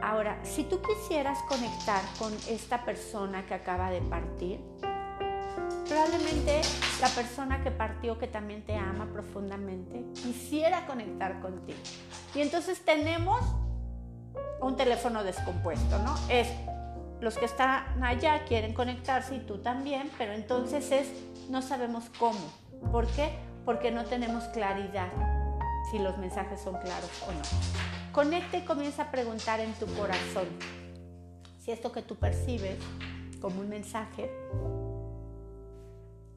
Ahora, 0.01 0.39
si 0.41 0.63
tú 0.63 0.81
quisieras 0.81 1.37
conectar 1.47 2.01
con 2.17 2.33
esta 2.49 2.83
persona 2.83 3.45
que 3.45 3.53
acaba 3.53 3.91
de 3.91 4.01
partir, 4.01 4.59
probablemente 5.87 6.61
la 7.01 7.09
persona 7.09 7.61
que 7.61 7.69
partió, 7.69 8.17
que 8.17 8.25
también 8.25 8.63
te 8.63 8.75
ama 8.75 9.05
profundamente, 9.13 10.03
quisiera 10.15 10.87
conectar 10.87 11.39
contigo. 11.39 11.77
Y 12.33 12.41
entonces 12.41 12.83
tenemos 12.83 13.39
un 14.61 14.75
teléfono 14.75 15.23
descompuesto, 15.23 15.99
¿no? 15.99 16.15
Es 16.29 16.47
los 17.21 17.37
que 17.37 17.45
están 17.45 18.01
allá 18.03 18.45
quieren 18.45 18.73
conectarse 18.73 19.35
y 19.35 19.39
tú 19.39 19.57
también, 19.57 20.09
pero 20.17 20.33
entonces 20.33 20.91
es 20.91 21.11
no 21.49 21.61
sabemos 21.61 22.05
cómo. 22.17 22.39
¿Por 22.91 23.07
qué? 23.07 23.29
Porque 23.65 23.91
no 23.91 24.05
tenemos 24.05 24.45
claridad 24.45 25.09
si 25.91 25.99
los 25.99 26.17
mensajes 26.17 26.61
son 26.61 26.77
claros 26.77 27.11
o 27.27 27.31
no. 27.31 27.41
Conecta 28.13 28.57
y 28.57 28.61
comienza 28.61 29.03
a 29.03 29.11
preguntar 29.11 29.59
en 29.59 29.73
tu 29.73 29.85
corazón 29.95 30.47
si 31.59 31.71
esto 31.71 31.91
que 31.91 32.01
tú 32.01 32.15
percibes 32.15 32.77
como 33.41 33.61
un 33.61 33.69
mensaje 33.69 34.31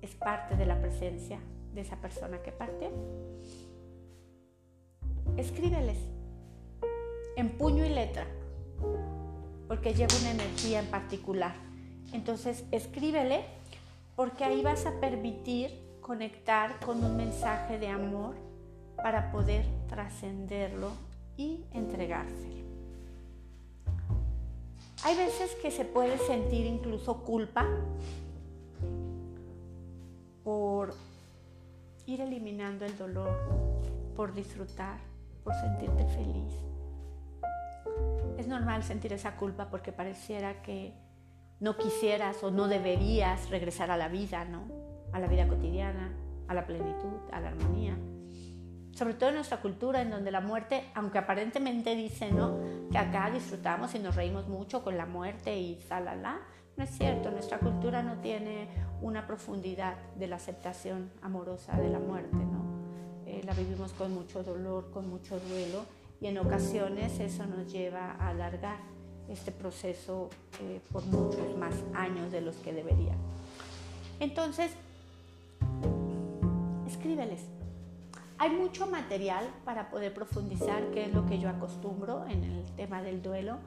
es 0.01 0.15
parte 0.17 0.57
de 0.57 0.67
la 0.67 0.81
presencia 0.81 1.39
de 1.75 1.81
esa 1.81 1.97
persona 1.97 2.43
que 2.43 2.53
parte. 2.53 2.91
Escríbeles 5.37 5.99
en 7.37 7.51
puño 7.51 7.85
y 7.85 7.89
letra, 7.89 8.27
porque 9.69 9.95
lleva 9.95 10.15
una 10.21 10.31
energía 10.33 10.81
en 10.81 10.87
particular. 10.87 11.55
Entonces, 12.13 12.65
escríbele 12.73 13.45
porque 14.17 14.45
ahí 14.45 14.63
vas 14.63 14.87
a 14.87 15.01
permitir 15.01 15.71
conectar 16.01 16.79
con 16.81 17.03
un 17.03 17.17
mensaje 17.17 17.79
de 17.79 17.89
amor 17.89 18.35
para 18.97 19.33
poder 19.33 19.65
trascenderlo 19.89 20.91
y 21.37 21.65
entregárselo. 21.73 22.63
Hay 25.05 25.17
veces 25.17 25.55
que 25.57 25.71
se 25.71 25.85
puede 25.85 26.19
sentir 26.19 26.67
incluso 26.67 27.23
culpa 27.25 27.67
por 30.45 30.95
ir 32.07 32.21
eliminando 32.21 32.85
el 32.85 32.97
dolor, 32.97 33.37
por 34.15 34.33
disfrutar, 34.35 34.99
por 35.43 35.55
sentirte 35.55 36.05
feliz. 36.07 36.72
Es 38.39 38.49
normal 38.49 38.83
sentir 38.83 39.13
esa 39.13 39.37
culpa 39.37 39.69
porque 39.71 39.93
pareciera 39.93 40.63
que 40.63 40.95
no 41.61 41.77
quisieras 41.77 42.43
o 42.43 42.51
no 42.51 42.67
deberías 42.67 43.49
regresar 43.51 43.91
a 43.91 43.97
la 43.97 44.09
vida, 44.09 44.45
¿no? 44.45 44.65
A 45.13 45.21
la 45.21 45.29
vida 45.29 45.47
cotidiana, 45.47 46.13
a 46.49 46.55
la 46.55 46.67
plenitud, 46.67 47.21
a 47.31 47.41
la 47.41 47.49
armonía. 47.49 47.97
Sobre 48.93 49.15
todo 49.15 49.31
en 49.31 49.37
nuestra 49.37 49.61
cultura, 49.61 50.03
en 50.03 50.11
donde 50.11 50.31
la 50.31 50.41
muerte, 50.41 50.91
aunque 50.95 51.19
aparentemente 51.19 51.95
dice, 51.95 52.33
¿no? 52.33 52.59
Que 52.91 52.99
acá 52.99 53.31
disfrutamos 53.31 53.95
y 53.95 53.99
nos 53.99 54.17
reímos 54.17 54.49
mucho 54.49 54.83
con 54.83 54.97
la 54.97 55.07
muerte 55.07 55.57
y 55.57 55.81
salala, 55.83 56.41
no 56.77 56.85
es 56.85 56.91
cierto. 56.91 57.31
Nuestra 57.31 57.59
cultura 57.59 58.03
no 58.03 58.17
tiene 58.17 58.69
una 59.01 59.27
profundidad 59.27 59.97
de 60.17 60.27
la 60.27 60.37
aceptación 60.37 61.13
amorosa 61.23 61.79
de 61.79 61.91
la 61.91 61.99
muerte, 61.99 62.37
¿no? 62.37 62.83
Eh, 63.25 63.43
la 63.45 63.55
vivimos 63.55 63.93
con 63.93 64.13
mucho 64.13 64.43
dolor, 64.43 64.91
con 64.91 65.09
mucho 65.09 65.39
duelo 65.39 65.85
y 66.23 66.29
en 66.29 66.39
ocasiones 66.39 67.19
eso 67.19 67.45
nos 67.47 67.71
lleva 67.71 68.13
a 68.13 68.29
alargar 68.29 68.79
este 69.29 69.51
proceso 69.51 70.31
eh, 70.61 70.81
por 70.93 71.05
muchos 71.07 71.57
más 71.59 71.75
años 71.95 72.31
de 72.31 72.41
los 72.41 72.55
que 72.57 72.73
debería. 72.73 73.15
Entonces, 74.21 74.71
escríbeles. 76.87 77.45
Hay 78.39 78.51
mucho 78.51 78.87
material 78.87 79.45
para 79.65 79.91
poder 79.91 80.15
profundizar, 80.15 80.91
que 80.93 81.07
es 81.07 81.13
lo 81.13 81.27
que 81.27 81.41
yo 81.41 81.49
acostumbro 81.49 82.25
en 82.29 82.45
el 82.45 82.65
tema 82.77 83.03
del 83.03 83.21
duelo, 83.21 83.59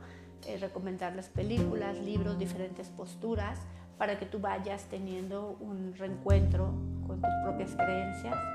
eh, 0.48 0.58
recomendarles 0.58 1.28
películas, 1.28 1.98
libros, 1.98 2.39
diferentes 2.39 2.88
posturas, 2.88 3.60
para 3.98 4.18
que 4.18 4.26
tú 4.26 4.39
vayas 4.39 4.86
teniendo 4.86 5.58
un 5.60 5.94
reencuentro 5.98 6.74
con 7.08 7.22
tus 7.22 7.32
propias 7.44 7.76
creencias 7.76 8.55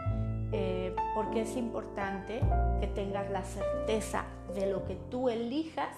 eh, 0.52 0.94
porque 1.14 1.42
es 1.42 1.56
importante 1.56 2.40
que 2.80 2.86
tengas 2.88 3.30
la 3.30 3.44
certeza 3.44 4.24
de 4.54 4.70
lo 4.70 4.84
que 4.84 4.96
tú 5.10 5.28
elijas, 5.28 5.94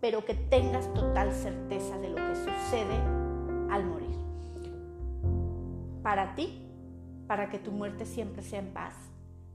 pero 0.00 0.24
que 0.24 0.34
tengas 0.34 0.92
total 0.94 1.32
certeza 1.32 1.98
de 1.98 2.08
lo 2.10 2.16
que 2.16 2.36
sucede 2.36 2.96
al 3.70 3.84
morir. 3.84 4.16
Para 6.02 6.34
ti, 6.34 6.66
para 7.26 7.50
que 7.50 7.58
tu 7.58 7.72
muerte 7.72 8.06
siempre 8.06 8.42
sea 8.42 8.60
en 8.60 8.72
paz, 8.72 8.94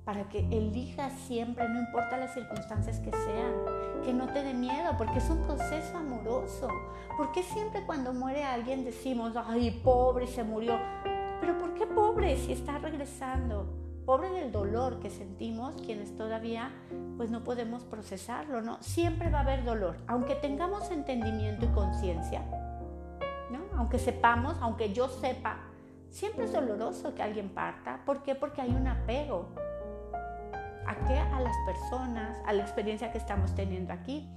para 0.04 0.30
que 0.30 0.39
elijas 0.52 1.12
siempre, 1.28 1.67
no 1.67 1.80
importa 1.80 2.17
las 2.17 2.34
circunstancias 2.34 3.00
que 3.00 3.12
sean, 3.12 4.04
que 4.04 4.13
no 4.13 4.28
te 4.28 4.43
dé 4.43 4.54
miedo, 4.54 4.95
porque 4.98 5.17
es 5.17 5.30
un 5.30 5.41
proceso 5.43 5.98
amoroso. 5.98 6.67
porque 7.17 7.41
siempre 7.43 7.86
cuando 7.86 8.13
muere 8.13 8.43
alguien 8.43 8.84
decimos, 8.84 9.34
ay, 9.36 9.82
pobre, 9.84 10.28
se 10.28 10.43
murió? 10.43 10.78
Pero 11.39 11.58
¿por 11.58 11.74
qué 11.74 11.88
pobre 11.88 12.38
si 12.38 12.52
está 12.52 12.78
regresando? 12.78 13.85
Pobre 14.06 14.30
del 14.30 14.52
dolor 14.52 15.00
que 15.00 15.10
sentimos 15.10 15.76
quienes 15.82 16.15
todavía 16.15 16.72
pues 17.18 17.32
no 17.32 17.44
podemos 17.44 17.84
procesarlo, 17.84 18.62
¿no? 18.62 18.78
Siempre 18.82 19.30
va 19.30 19.39
a 19.39 19.41
haber 19.41 19.63
dolor, 19.63 19.98
aunque 20.08 20.36
tengamos 20.36 20.91
entendimiento 20.91 21.65
y 21.65 21.70
conciencia, 21.70 22.41
¿no? 23.52 23.60
Aunque 23.76 23.98
sepamos, 23.98 24.58
aunque 24.62 24.94
yo 24.94 25.08
sepa, 25.08 25.58
siempre 26.10 26.46
es 26.46 26.54
doloroso 26.54 27.15
que 27.15 27.24
alguien 27.24 27.50
parta, 27.50 28.02
¿por 28.06 28.22
qué? 28.22 28.36
Porque 28.36 28.62
hay 28.62 28.70
un 28.72 28.88
apego 28.88 29.50
a 30.86 30.96
qué? 31.08 31.18
A 31.18 31.39
las 31.41 31.56
personas, 31.65 32.38
a 32.46 32.54
la 32.54 32.62
experiencia 32.62 33.12
que 33.12 33.18
estamos 33.18 33.56
teniendo 33.56 33.91
aquí. 33.91 34.30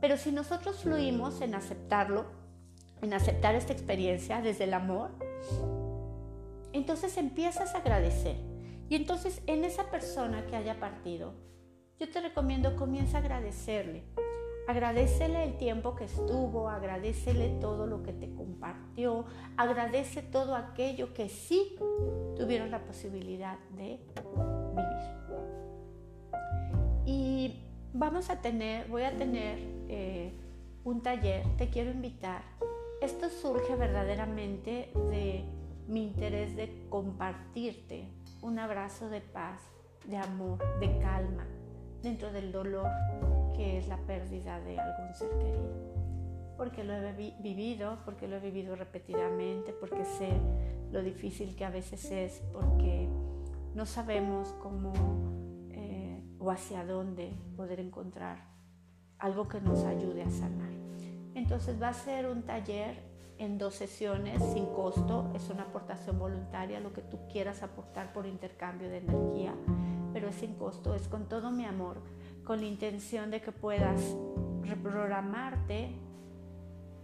Pero 0.00 0.16
si 0.16 0.30
nosotros 0.30 0.76
fluimos 0.76 1.40
en 1.40 1.56
aceptarlo, 1.56 2.26
en 3.02 3.12
aceptar 3.14 3.56
esta 3.56 3.72
experiencia 3.72 4.40
desde 4.40 4.64
el 4.64 4.74
amor, 4.74 5.10
entonces 6.72 7.16
empiezas 7.16 7.74
a 7.74 7.78
agradecer 7.78 8.36
y 8.88 8.96
entonces 8.96 9.42
en 9.46 9.64
esa 9.64 9.90
persona 9.90 10.46
que 10.46 10.56
haya 10.56 10.80
partido, 10.80 11.34
yo 11.98 12.08
te 12.08 12.20
recomiendo 12.20 12.76
comienza 12.76 13.18
a 13.18 13.20
agradecerle. 13.20 14.04
Agradecele 14.68 15.44
el 15.44 15.56
tiempo 15.56 15.96
que 15.96 16.04
estuvo, 16.04 16.68
agradecele 16.68 17.48
todo 17.60 17.86
lo 17.86 18.02
que 18.02 18.12
te 18.12 18.32
compartió, 18.34 19.24
agradece 19.56 20.22
todo 20.22 20.54
aquello 20.54 21.14
que 21.14 21.28
sí 21.28 21.76
tuvieron 22.36 22.70
la 22.70 22.84
posibilidad 22.84 23.58
de 23.76 23.98
vivir. 24.76 25.18
Y 27.06 27.62
vamos 27.94 28.28
a 28.28 28.42
tener, 28.42 28.86
voy 28.88 29.02
a 29.02 29.16
tener 29.16 29.58
eh, 29.88 30.34
un 30.84 31.02
taller, 31.02 31.44
te 31.56 31.70
quiero 31.70 31.90
invitar. 31.90 32.42
Esto 33.00 33.30
surge 33.30 33.74
verdaderamente 33.74 34.92
de 35.10 35.44
mi 35.86 36.02
interés 36.02 36.54
de 36.56 36.86
compartirte 36.90 38.17
un 38.42 38.58
abrazo 38.58 39.08
de 39.08 39.20
paz, 39.20 39.60
de 40.06 40.16
amor, 40.16 40.58
de 40.80 40.98
calma 40.98 41.46
dentro 42.02 42.32
del 42.32 42.52
dolor 42.52 42.88
que 43.58 43.78
es 43.78 43.88
la 43.88 43.96
pérdida 43.98 44.60
de 44.60 44.78
algún 44.78 45.14
ser 45.14 45.30
querido. 45.30 45.98
Porque 46.56 46.84
lo 46.84 46.92
he 46.94 47.12
vivido, 47.40 47.98
porque 48.04 48.28
lo 48.28 48.36
he 48.36 48.40
vivido 48.40 48.76
repetidamente, 48.76 49.72
porque 49.72 50.04
sé 50.04 50.30
lo 50.92 51.02
difícil 51.02 51.54
que 51.56 51.64
a 51.64 51.70
veces 51.70 52.10
es, 52.10 52.42
porque 52.52 53.08
no 53.74 53.84
sabemos 53.84 54.54
cómo 54.62 54.92
eh, 55.70 56.22
o 56.38 56.50
hacia 56.50 56.84
dónde 56.84 57.32
poder 57.56 57.80
encontrar 57.80 58.38
algo 59.18 59.48
que 59.48 59.60
nos 59.60 59.84
ayude 59.84 60.22
a 60.22 60.30
sanar. 60.30 60.70
Entonces 61.34 61.80
va 61.80 61.88
a 61.88 61.94
ser 61.94 62.28
un 62.28 62.42
taller 62.42 63.07
en 63.38 63.58
dos 63.58 63.74
sesiones 63.74 64.42
sin 64.52 64.66
costo, 64.66 65.30
es 65.34 65.48
una 65.48 65.62
aportación 65.62 66.18
voluntaria, 66.18 66.80
lo 66.80 66.92
que 66.92 67.02
tú 67.02 67.18
quieras 67.30 67.62
aportar 67.62 68.12
por 68.12 68.26
intercambio 68.26 68.88
de 68.88 68.98
energía, 68.98 69.54
pero 70.12 70.28
es 70.28 70.36
sin 70.36 70.54
costo, 70.54 70.94
es 70.94 71.08
con 71.08 71.28
todo 71.28 71.50
mi 71.50 71.64
amor, 71.64 71.98
con 72.44 72.60
la 72.60 72.66
intención 72.66 73.30
de 73.30 73.40
que 73.40 73.52
puedas 73.52 74.16
reprogramarte, 74.62 75.94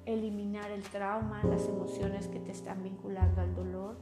eliminar 0.07 0.71
el 0.71 0.83
trauma, 0.83 1.43
las 1.45 1.67
emociones 1.69 2.29
que 2.29 2.41
te 2.41 2.51
están 2.51 2.83
vinculando 2.83 3.41
al 3.41 3.55
dolor. 3.55 3.97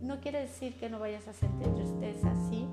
No 0.00 0.20
quiere 0.20 0.40
decir 0.40 0.74
que 0.74 0.90
no 0.90 0.98
vayas 0.98 1.28
a 1.28 1.32
sentir 1.32 1.68
tristeza, 1.74 2.34
sí, 2.48 2.66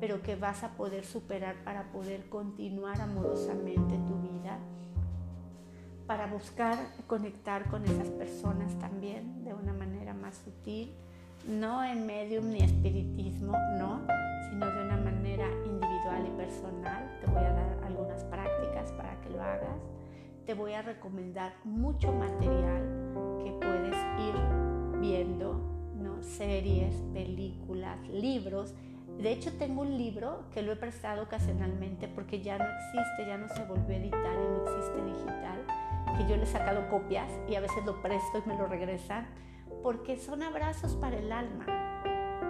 pero 0.00 0.22
que 0.22 0.36
vas 0.36 0.62
a 0.62 0.76
poder 0.76 1.04
superar 1.04 1.56
para 1.64 1.90
poder 1.92 2.28
continuar 2.28 3.00
amorosamente 3.00 3.96
tu 4.06 4.20
vida 4.20 4.58
para 6.06 6.26
buscar 6.26 6.78
conectar 7.06 7.68
con 7.68 7.84
esas 7.84 8.08
personas 8.10 8.78
también 8.78 9.44
de 9.44 9.54
una 9.54 9.72
manera 9.72 10.14
más 10.14 10.36
sutil, 10.36 10.92
no 11.48 11.84
en 11.84 12.06
medium 12.06 12.50
ni 12.50 12.60
espiritismo, 12.60 13.52
no, 13.78 14.06
sino 14.48 14.66
de 14.66 14.84
una 14.84 14.96
manera 14.96 15.48
individual 15.64 16.26
y 16.26 16.36
personal. 16.36 17.18
Te 17.20 17.26
voy 17.26 17.42
a 17.42 17.52
dar 17.52 17.84
algunas 17.84 18.22
prácticas 18.24 18.92
para 18.92 19.20
que 19.20 19.30
lo 19.30 19.42
hagas. 19.42 19.80
Te 20.44 20.54
voy 20.54 20.74
a 20.74 20.82
recomendar 20.82 21.54
mucho 21.64 22.12
material 22.12 22.82
que 23.42 23.50
puedes 23.60 23.96
ir 24.20 25.00
viendo, 25.00 25.54
¿no? 25.96 26.22
series, 26.22 26.94
películas, 27.12 27.98
libros. 28.08 28.74
De 29.18 29.32
hecho, 29.32 29.52
tengo 29.58 29.82
un 29.82 29.96
libro 29.96 30.44
que 30.52 30.62
lo 30.62 30.72
he 30.72 30.76
prestado 30.76 31.24
ocasionalmente 31.24 32.06
porque 32.06 32.42
ya 32.42 32.58
no 32.58 32.64
existe, 32.64 33.26
ya 33.26 33.38
no 33.38 33.48
se 33.48 33.64
volvió 33.64 33.96
a 33.96 33.98
editar 33.98 34.34
y 34.34 34.46
no 34.46 34.62
existe 34.62 35.04
digital 35.04 35.85
que 36.16 36.26
yo 36.26 36.36
le 36.36 36.44
he 36.44 36.46
sacado 36.46 36.88
copias 36.88 37.30
y 37.48 37.54
a 37.54 37.60
veces 37.60 37.84
lo 37.84 38.00
presto 38.02 38.42
y 38.44 38.48
me 38.48 38.56
lo 38.56 38.66
regresan, 38.66 39.26
porque 39.82 40.16
son 40.16 40.42
abrazos 40.42 40.94
para 40.96 41.16
el 41.16 41.32
alma. 41.32 41.66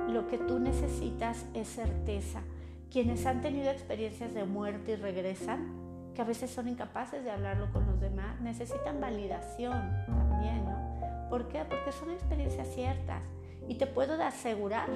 Lo 0.08 0.26
que 0.28 0.38
tú 0.38 0.58
necesitas 0.58 1.46
es 1.54 1.68
certeza. 1.68 2.42
Quienes 2.90 3.26
han 3.26 3.40
tenido 3.40 3.70
experiencias 3.70 4.32
de 4.34 4.44
muerte 4.44 4.92
y 4.92 4.96
regresan, 4.96 6.12
que 6.14 6.22
a 6.22 6.24
veces 6.24 6.50
son 6.50 6.68
incapaces 6.68 7.24
de 7.24 7.30
hablarlo 7.30 7.70
con 7.72 7.86
los 7.86 8.00
demás, 8.00 8.40
necesitan 8.40 9.00
validación 9.00 9.92
también, 10.06 10.64
¿no? 10.64 11.28
¿Por 11.28 11.48
qué? 11.48 11.64
Porque 11.64 11.92
son 11.92 12.10
experiencias 12.10 12.68
ciertas. 12.68 13.22
Y 13.68 13.74
te 13.74 13.86
puedo 13.86 14.22
asegurar 14.22 14.88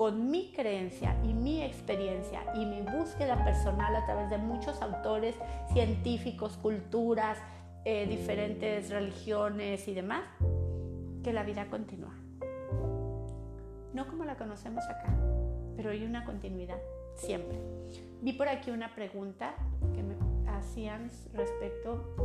con 0.00 0.30
mi 0.30 0.50
creencia 0.54 1.14
y 1.22 1.34
mi 1.34 1.62
experiencia 1.62 2.40
y 2.54 2.64
mi 2.64 2.80
búsqueda 2.80 3.44
personal 3.44 3.94
a 3.94 4.06
través 4.06 4.30
de 4.30 4.38
muchos 4.38 4.80
autores, 4.80 5.36
científicos, 5.74 6.56
culturas, 6.56 7.36
eh, 7.84 8.06
diferentes 8.06 8.88
religiones 8.88 9.86
y 9.88 9.92
demás, 9.92 10.22
que 11.22 11.34
la 11.34 11.42
vida 11.42 11.66
continúa. 11.66 12.14
No 13.92 14.06
como 14.08 14.24
la 14.24 14.38
conocemos 14.38 14.82
acá, 14.84 15.14
pero 15.76 15.90
hay 15.90 16.06
una 16.06 16.24
continuidad, 16.24 16.78
siempre. 17.14 17.58
Vi 18.22 18.32
por 18.32 18.48
aquí 18.48 18.70
una 18.70 18.94
pregunta 18.94 19.54
que 19.94 20.02
me 20.02 20.14
hacían 20.50 21.10
respecto... 21.34 22.16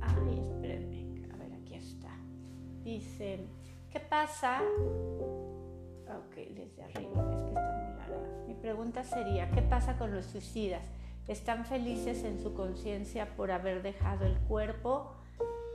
Ay, 0.00 0.38
espérenme, 0.38 1.20
a 1.34 1.36
ver, 1.36 1.52
aquí 1.52 1.74
está. 1.74 2.16
Dice, 2.84 3.40
¿qué 3.90 3.98
pasa 3.98 4.62
Ok, 6.08 6.36
desde 6.54 6.82
arriba, 6.84 7.30
es 7.32 7.42
que 7.42 7.48
está 7.48 7.72
muy 7.72 7.98
larga. 7.98 8.46
Mi 8.46 8.54
pregunta 8.54 9.04
sería, 9.04 9.50
¿qué 9.50 9.60
pasa 9.60 9.98
con 9.98 10.14
los 10.14 10.24
suicidas? 10.24 10.82
¿Están 11.26 11.66
felices 11.66 12.24
en 12.24 12.40
su 12.40 12.54
conciencia 12.54 13.36
por 13.36 13.50
haber 13.50 13.82
dejado 13.82 14.24
el 14.24 14.38
cuerpo? 14.38 15.12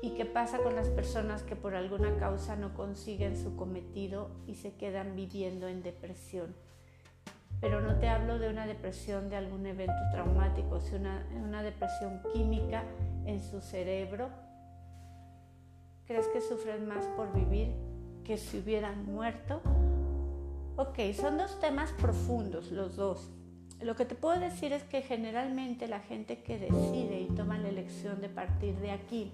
¿Y 0.01 0.15
qué 0.15 0.25
pasa 0.25 0.57
con 0.57 0.75
las 0.75 0.89
personas 0.89 1.43
que 1.43 1.55
por 1.55 1.75
alguna 1.75 2.17
causa 2.17 2.55
no 2.55 2.73
consiguen 2.73 3.37
su 3.37 3.55
cometido 3.55 4.31
y 4.47 4.55
se 4.55 4.75
quedan 4.75 5.15
viviendo 5.15 5.67
en 5.67 5.83
depresión? 5.83 6.55
Pero 7.61 7.79
no 7.79 7.99
te 7.99 8.09
hablo 8.09 8.39
de 8.39 8.49
una 8.49 8.65
depresión 8.65 9.29
de 9.29 9.37
algún 9.37 9.67
evento 9.67 9.93
traumático, 10.11 10.81
sino 10.81 11.01
una, 11.01 11.27
una 11.45 11.63
depresión 11.63 12.21
química 12.33 12.83
en 13.25 13.39
su 13.39 13.61
cerebro. 13.61 14.29
¿Crees 16.07 16.27
que 16.29 16.41
sufren 16.41 16.87
más 16.87 17.05
por 17.15 17.31
vivir 17.31 17.73
que 18.25 18.37
si 18.37 18.57
hubieran 18.57 19.05
muerto? 19.05 19.61
Ok, 20.75 20.97
son 21.13 21.37
dos 21.37 21.59
temas 21.59 21.91
profundos 21.91 22.71
los 22.71 22.95
dos. 22.95 23.29
Lo 23.79 23.95
que 23.95 24.05
te 24.05 24.15
puedo 24.15 24.39
decir 24.39 24.73
es 24.73 24.81
que 24.83 25.03
generalmente 25.03 25.87
la 25.87 25.99
gente 25.99 26.41
que 26.41 26.57
decide 26.57 27.21
y 27.21 27.27
toma 27.27 27.59
la 27.59 27.69
elección 27.69 28.21
de 28.21 28.29
partir 28.29 28.75
de 28.79 28.89
aquí 28.89 29.31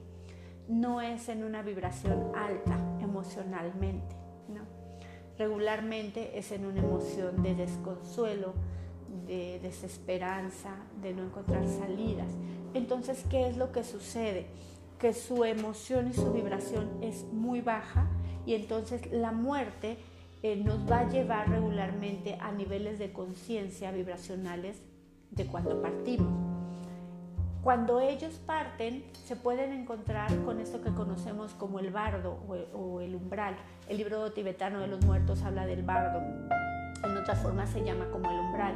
no 0.67 0.99
es 0.99 1.29
en 1.29 1.45
una 1.45 1.61
vibración 1.61 2.35
alta 2.35 2.77
emocionalmente, 2.99 4.17
¿no? 4.49 4.63
Regularmente 5.37 6.37
es 6.37 6.51
en 6.51 6.65
una 6.65 6.81
emoción 6.81 7.41
de 7.41 7.55
desconsuelo, 7.55 8.53
de 9.25 9.61
desesperanza, 9.61 10.75
de 11.01 11.13
no 11.13 11.23
encontrar 11.23 11.65
salidas. 11.69 12.33
Entonces, 12.73 13.23
¿qué 13.29 13.47
es 13.47 13.55
lo 13.55 13.71
que 13.71 13.85
sucede? 13.85 14.47
Que 14.99 15.13
su 15.13 15.45
emoción 15.45 16.09
y 16.09 16.13
su 16.13 16.33
vibración 16.33 16.89
es 17.01 17.23
muy 17.31 17.61
baja 17.61 18.09
y 18.45 18.55
entonces 18.55 19.09
la 19.11 19.31
muerte 19.31 19.97
eh, 20.41 20.55
nos 20.55 20.89
va 20.89 20.99
a 20.99 21.09
llevar 21.09 21.49
regularmente 21.49 22.37
a 22.39 22.51
niveles 22.51 22.97
de 22.97 23.11
conciencia 23.11 23.91
vibracionales 23.91 24.81
de 25.31 25.45
cuando 25.45 25.81
partimos. 25.81 26.49
Cuando 27.61 27.99
ellos 27.99 28.39
parten, 28.45 29.03
se 29.25 29.35
pueden 29.35 29.73
encontrar 29.73 30.33
con 30.45 30.61
esto 30.61 30.81
que 30.81 30.91
conocemos 30.91 31.53
como 31.55 31.79
el 31.79 31.91
bardo 31.91 32.39
o, 32.73 33.01
el 33.01 33.15
umbral. 33.15 33.57
El 33.89 33.97
libro 33.97 34.31
tibetano 34.31 34.79
de 34.79 34.87
los 34.87 35.03
muertos 35.03 35.43
habla 35.43 35.65
del 35.65 35.83
bardo. 35.83 36.21
En 37.03 37.17
otras 37.17 37.37
formas 37.39 37.69
se 37.69 37.83
llama 37.83 38.09
como 38.11 38.31
el 38.31 38.39
umbral, 38.39 38.75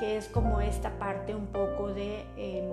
que 0.00 0.16
es 0.16 0.26
como 0.26 0.60
esta 0.60 0.98
parte 0.98 1.36
un 1.36 1.46
poco 1.46 1.94
de 1.94 2.24
em, 2.36 2.72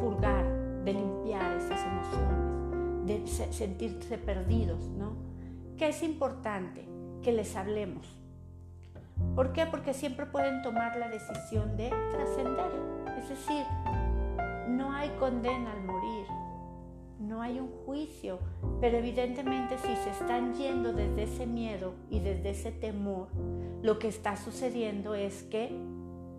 purgar, 0.00 0.46
de 0.84 0.94
limpiar 0.94 1.54
esas 1.58 1.80
emociones, 1.84 3.06
de 3.06 3.52
sentirse 3.52 4.16
perdidos, 4.16 4.80
¿no? 4.98 5.35
Que 5.76 5.88
es 5.88 6.02
importante 6.02 6.88
que 7.22 7.32
les 7.32 7.54
hablemos. 7.56 8.06
¿Por 9.34 9.52
qué? 9.52 9.66
Porque 9.66 9.94
siempre 9.94 10.26
pueden 10.26 10.62
tomar 10.62 10.96
la 10.96 11.08
decisión 11.08 11.76
de 11.76 11.88
trascender. 11.88 12.70
Es 13.18 13.28
decir, 13.28 13.64
no 14.68 14.92
hay 14.92 15.10
condena 15.18 15.72
al 15.72 15.82
morir, 15.84 16.26
no 17.18 17.42
hay 17.42 17.58
un 17.58 17.70
juicio, 17.84 18.38
pero 18.80 18.98
evidentemente 18.98 19.78
si 19.78 19.96
se 19.96 20.10
están 20.10 20.54
yendo 20.54 20.92
desde 20.92 21.24
ese 21.24 21.46
miedo 21.46 21.94
y 22.10 22.20
desde 22.20 22.50
ese 22.50 22.72
temor, 22.72 23.28
lo 23.82 23.98
que 23.98 24.08
está 24.08 24.36
sucediendo 24.36 25.14
es 25.14 25.42
que 25.44 25.70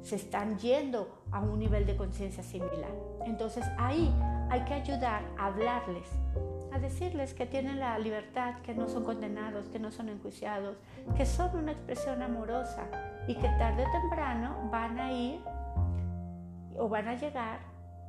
se 0.02 0.16
están 0.16 0.58
yendo 0.60 1.10
a 1.32 1.42
un 1.42 1.60
nivel 1.60 1.86
de 1.86 1.96
conciencia 1.96 2.44
similar. 2.44 2.92
Entonces 3.26 3.66
ahí 3.78 4.14
hay 4.50 4.64
que 4.66 4.74
ayudar 4.74 5.24
a 5.38 5.48
hablarles 5.48 6.08
a 6.72 6.80
decirles 6.80 7.34
que 7.34 7.46
tienen 7.46 7.80
la 7.80 7.98
libertad, 8.00 8.62
que 8.62 8.74
no 8.74 8.88
son 8.88 9.04
condenados, 9.04 9.68
que 9.70 9.80
no 9.80 9.92
son 9.92 10.10
enjuiciados, 10.10 10.78
que 11.16 11.26
son 11.26 11.58
una 11.58 11.72
expresión 11.72 12.22
amorosa 12.22 12.88
y 13.28 13.36
que 13.36 13.48
tarde 13.58 13.86
o 13.86 13.92
temprano 13.92 14.70
van 14.72 15.00
a 15.00 15.14
ir 15.14 15.40
o 16.78 16.88
van 16.90 17.08
a 17.08 17.16
llegar 17.16 17.60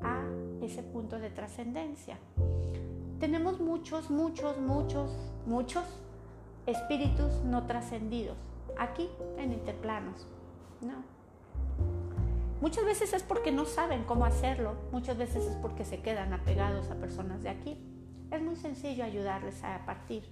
a 0.03 0.23
ese 0.63 0.83
punto 0.83 1.19
de 1.19 1.31
trascendencia. 1.31 2.19
Tenemos 3.21 3.61
muchos, 3.61 4.11
muchos, 4.11 4.59
muchos, 4.59 5.11
muchos 5.47 5.85
espíritus 6.67 7.43
no 7.45 7.67
trascendidos 7.67 8.37
aquí 8.79 9.09
en 9.39 9.53
interplanos. 9.53 10.27
No. 10.81 11.03
Muchas 12.61 12.85
veces 12.85 13.13
es 13.13 13.23
porque 13.23 13.53
no 13.53 13.65
saben 13.65 14.05
cómo 14.05 14.25
hacerlo, 14.25 14.75
muchas 14.91 15.17
veces 15.17 15.45
es 15.45 15.57
porque 15.57 15.85
se 15.85 16.01
quedan 16.01 16.33
apegados 16.33 16.91
a 16.91 16.97
personas 16.97 17.43
de 17.43 17.51
aquí. 17.51 17.79
Es 18.31 18.43
muy 18.43 18.57
sencillo 18.57 19.05
ayudarles 19.05 19.65
a 19.65 19.85
partir. 19.87 20.23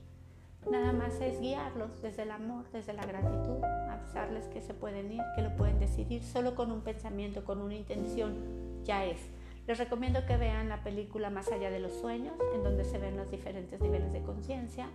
Nada 0.71 0.93
más 0.93 1.21
es 1.21 1.41
guiarlos 1.41 2.03
desde 2.03 2.25
el 2.25 2.31
amor, 2.31 2.69
desde 2.73 2.93
la 2.93 3.07
gratitud, 3.07 3.63
avisarles 3.65 4.45
que 4.49 4.61
se 4.61 4.75
pueden 4.75 5.13
ir, 5.13 5.23
que 5.35 5.43
lo 5.43 5.57
pueden 5.57 5.79
decidir 5.79 6.23
solo 6.23 6.55
con 6.55 6.73
un 6.73 6.83
pensamiento, 6.83 7.45
con 7.45 7.61
una 7.61 7.75
intención, 7.75 8.83
ya 8.85 9.05
es. 9.05 9.21
Les 9.67 9.79
recomiendo 9.79 10.27
que 10.27 10.37
vean 10.37 10.69
la 10.69 10.85
película 10.85 11.31
Más 11.31 11.51
allá 11.51 11.71
de 11.71 11.81
los 11.81 11.93
sueños, 11.93 12.35
en 12.55 12.63
donde 12.63 12.85
se 12.85 12.99
ven 12.99 13.17
los 13.17 13.31
diferentes 13.31 13.81
niveles 13.81 14.13
de 14.13 14.23
conciencia, 14.23 14.89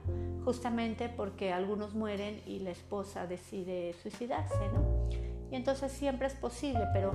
justamente 0.46 1.10
porque 1.10 1.52
algunos 1.52 1.96
mueren 1.96 2.42
y 2.46 2.60
la 2.60 2.72
esposa 2.72 3.26
decide 3.26 3.94
suicidarse, 3.94 4.68
¿no? 4.74 5.10
Y 5.52 5.56
entonces 5.56 5.92
siempre 5.92 6.28
es 6.28 6.36
posible, 6.36 6.86
pero 6.94 7.14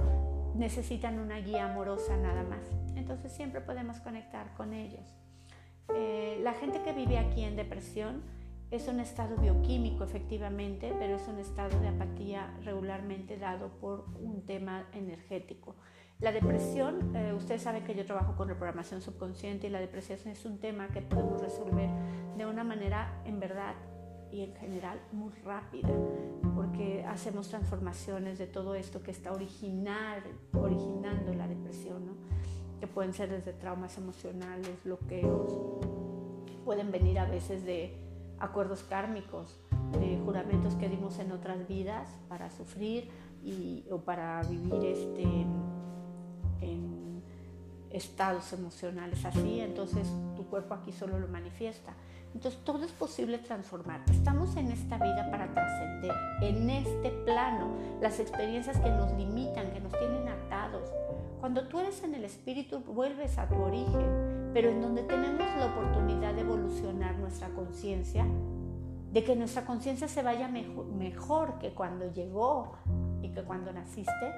necesitan 0.57 1.19
una 1.19 1.39
guía 1.39 1.71
amorosa 1.71 2.17
nada 2.17 2.43
más. 2.43 2.65
Entonces 2.97 3.33
siempre 3.33 3.61
podemos 3.61 4.01
conectar 4.01 4.53
con 4.55 4.73
ellos. 4.73 5.26
Eh, 5.95 6.41
la 6.43 6.55
gente 6.55 6.83
que 6.83 6.93
vive 6.93 7.19
aquí 7.19 7.45
en 7.45 7.57
depresión 7.57 8.23
Es 8.69 8.89
un 8.89 8.99
estado 8.99 9.37
bioquímico, 9.37 10.03
efectivamente, 10.03 10.93
pero 10.99 11.17
es 11.17 11.29
un 11.29 11.39
estado 11.39 11.79
de 11.79 11.87
apatía 11.87 12.53
regularmente 12.65 13.39
dado 13.39 13.69
por 13.79 14.07
un 14.21 14.45
tema 14.45 14.89
energético. 14.93 15.77
La 16.19 16.33
depresión, 16.33 17.15
eh, 17.15 17.33
ustedes 17.33 17.63
saben 17.63 17.85
que 17.85 17.95
yo 17.95 18.05
trabajo 18.05 18.35
con 18.35 18.49
reprogramación 18.49 19.03
subconsciente 19.03 19.69
y 19.69 19.71
la 19.71 19.79
depresión 19.79 20.19
es 20.27 20.45
un 20.45 20.59
tema 20.59 20.89
que 20.89 21.01
podemos 21.01 21.41
resolver 21.41 21.89
de 22.37 22.45
una 22.45 22.65
manera, 22.65 23.23
en 23.25 23.39
verdad 23.39 23.77
y 24.33 24.43
en 24.43 24.57
general, 24.57 25.01
muy 25.13 25.33
rápida, 25.45 25.89
porque 26.57 27.05
hacemos 27.07 27.49
transformaciones 27.49 28.37
de 28.39 28.49
todo 28.49 28.75
esto 28.75 29.01
que 29.01 29.13
está 29.13 29.31
originando 29.31 30.27
la 31.35 31.47
depresión, 31.47 32.07
¿no? 32.07 32.36
Que 32.81 32.87
pueden 32.87 33.13
ser 33.13 33.31
desde 33.31 33.53
traumas 33.53 33.97
emocionales, 33.99 34.71
bloqueos, 34.85 35.53
pueden 36.65 36.91
venir 36.91 37.19
a 37.19 37.25
veces 37.25 37.65
de 37.65 37.97
acuerdos 38.39 38.83
kármicos, 38.83 39.59
de 39.93 40.19
juramentos 40.25 40.75
que 40.75 40.89
dimos 40.89 41.19
en 41.19 41.33
otras 41.33 41.67
vidas 41.69 42.09
para 42.29 42.51
sufrir 42.51 43.09
y, 43.45 43.85
o 43.91 43.99
para 43.99 44.43
vivir 44.43 44.85
este, 44.85 45.23
en 46.61 47.23
estados 47.91 48.53
emocionales 48.53 49.25
así, 49.25 49.61
entonces 49.61 50.09
tu 50.35 50.45
cuerpo 50.47 50.75
aquí 50.75 50.93
solo 50.93 51.19
lo 51.19 51.29
manifiesta. 51.29 51.95
Entonces 52.35 52.61
todo 52.65 52.85
es 52.85 52.93
posible 52.93 53.39
transformar. 53.39 54.03
Estamos 54.11 54.57
en 54.57 54.71
esta 54.71 54.99
vida 54.99 55.31
para 55.31 55.51
trascender, 55.55 56.13
en 56.43 56.69
este 56.69 57.11
plano, 57.25 57.75
las 58.03 58.21
experiencias 58.21 58.79
que 58.79 58.91
nos 58.91 59.11
limitan, 59.13 59.73
que 59.73 59.81
nos 59.81 59.93
tienen 59.93 60.29
atados. 60.29 60.91
Cuando 61.47 61.69
tú 61.69 61.79
eres 61.79 62.03
en 62.03 62.13
el 62.13 62.25
espíritu 62.25 62.81
vuelves 62.81 63.39
a 63.39 63.49
tu 63.49 63.55
origen, 63.55 64.51
pero 64.53 64.69
en 64.69 64.83
donde 64.83 65.05
tenemos 65.05 65.47
la 65.57 65.67
oportunidad 65.67 66.35
de 66.35 66.41
evolucionar 66.41 67.17
nuestra 67.21 67.51
conciencia, 67.51 68.27
de 69.13 69.23
que 69.23 69.37
nuestra 69.37 69.65
conciencia 69.65 70.09
se 70.09 70.25
vaya 70.25 70.49
mejor, 70.49 70.87
mejor 70.87 71.61
que 71.61 71.73
cuando 71.73 72.13
llegó 72.13 72.73
y 73.23 73.29
que 73.29 73.45
cuando 73.45 73.73
naciste, 73.73 74.33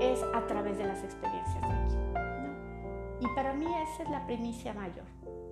es 0.00 0.20
a 0.34 0.44
través 0.48 0.76
de 0.76 0.86
las 0.86 1.04
experiencias 1.04 1.60
de 1.60 1.72
aquí. 1.72 3.20
Y 3.20 3.28
para 3.36 3.54
mí 3.54 3.66
esa 3.66 4.02
es 4.02 4.10
la 4.10 4.26
primicia 4.26 4.74
mayor. 4.74 5.06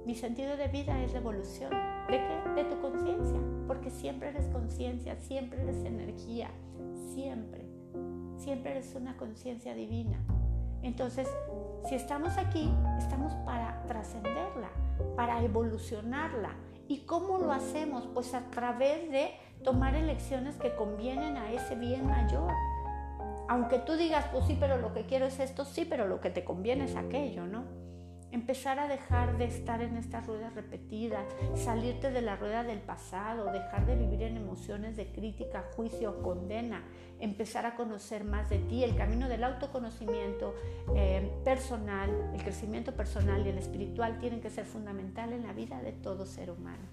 Mi 0.05 0.17
sentido 0.17 0.57
de 0.57 0.67
vida 0.67 1.01
es 1.01 1.13
la 1.13 1.21
evolución. 1.21 1.71
¿De 2.09 2.19
qué? 2.19 2.51
De 2.57 2.65
tu 2.65 2.81
conciencia. 2.81 3.39
Porque 3.69 3.89
siempre 3.89 4.31
eres 4.31 4.49
conciencia, 4.49 5.15
siempre 5.15 5.63
eres 5.63 5.85
energía, 5.85 6.51
siempre. 7.15 7.62
Siempre 8.43 8.73
eres 8.73 8.95
una 8.95 9.17
conciencia 9.17 9.75
divina. 9.75 10.19
Entonces, 10.83 11.29
si 11.89 11.95
estamos 11.95 12.37
aquí, 12.39 12.69
estamos 12.99 13.33
para 13.45 13.85
trascenderla, 13.87 14.69
para 15.17 15.43
evolucionarla. 15.45 16.51
¿Y 16.89 17.05
cómo 17.07 17.39
lo 17.39 17.53
hacemos? 17.53 18.09
Pues 18.13 18.35
a 18.35 18.51
través 18.51 19.11
de 19.13 19.31
tomar 19.63 19.95
elecciones 19.95 20.57
que 20.57 20.75
convienen 20.75 21.37
a 21.37 21.53
ese 21.53 21.77
bien 21.77 22.07
mayor 22.07 22.53
aunque 23.49 23.79
tú 23.79 23.97
digas, 23.97 24.25
pues 24.33 24.47
sí, 24.47 24.57
pero 24.59 24.79
lo 24.79 24.95
que 24.95 25.05
quiero 25.05 25.27
es 25.27 25.39
esto, 25.39 25.67
sí, 25.67 25.85
pero 25.85 26.07
lo 26.07 26.21
que 26.21 26.31
te 26.31 26.43
conviene 26.43 26.85
es 26.85 26.97
aquello, 26.97 27.47
¿no? 27.47 27.65
Empezar 28.33 28.79
a 28.79 28.89
dejar 28.89 29.37
de 29.37 29.45
estar 29.45 29.83
en 29.83 29.99
estas 29.99 30.27
ruedas 30.27 30.55
repetidas, 30.55 31.27
salirte 31.55 32.11
de 32.11 32.23
la 32.23 32.35
rueda 32.35 32.65
del 32.65 32.81
pasado, 32.81 33.53
dejar 33.53 33.85
de 33.85 33.95
vivir 33.95 34.23
en 34.23 34.39
emociones 34.39 34.97
de 34.97 35.13
crítica, 35.13 35.67
juicio 35.77 36.13
o 36.13 36.23
condena, 36.23 36.83
empezar 37.21 37.67
a 37.67 37.77
conocer 37.77 38.25
más 38.25 38.49
de 38.49 38.59
ti. 38.59 38.85
El 38.85 38.97
camino 38.97 39.29
del 39.29 39.45
autoconocimiento 39.45 40.55
eh, 40.97 41.31
personal, 41.45 42.31
el 42.33 42.43
crecimiento 42.43 42.97
personal 42.97 43.47
y 43.47 43.51
el 43.51 43.59
espiritual 43.59 44.19
tienen 44.19 44.41
que 44.41 44.49
ser 44.49 44.65
fundamental 44.65 45.35
en 45.35 45.43
la 45.43 45.53
vida 45.53 45.83
de 45.83 45.93
todo 45.93 46.25
ser 46.25 46.51
humano. 46.51 46.89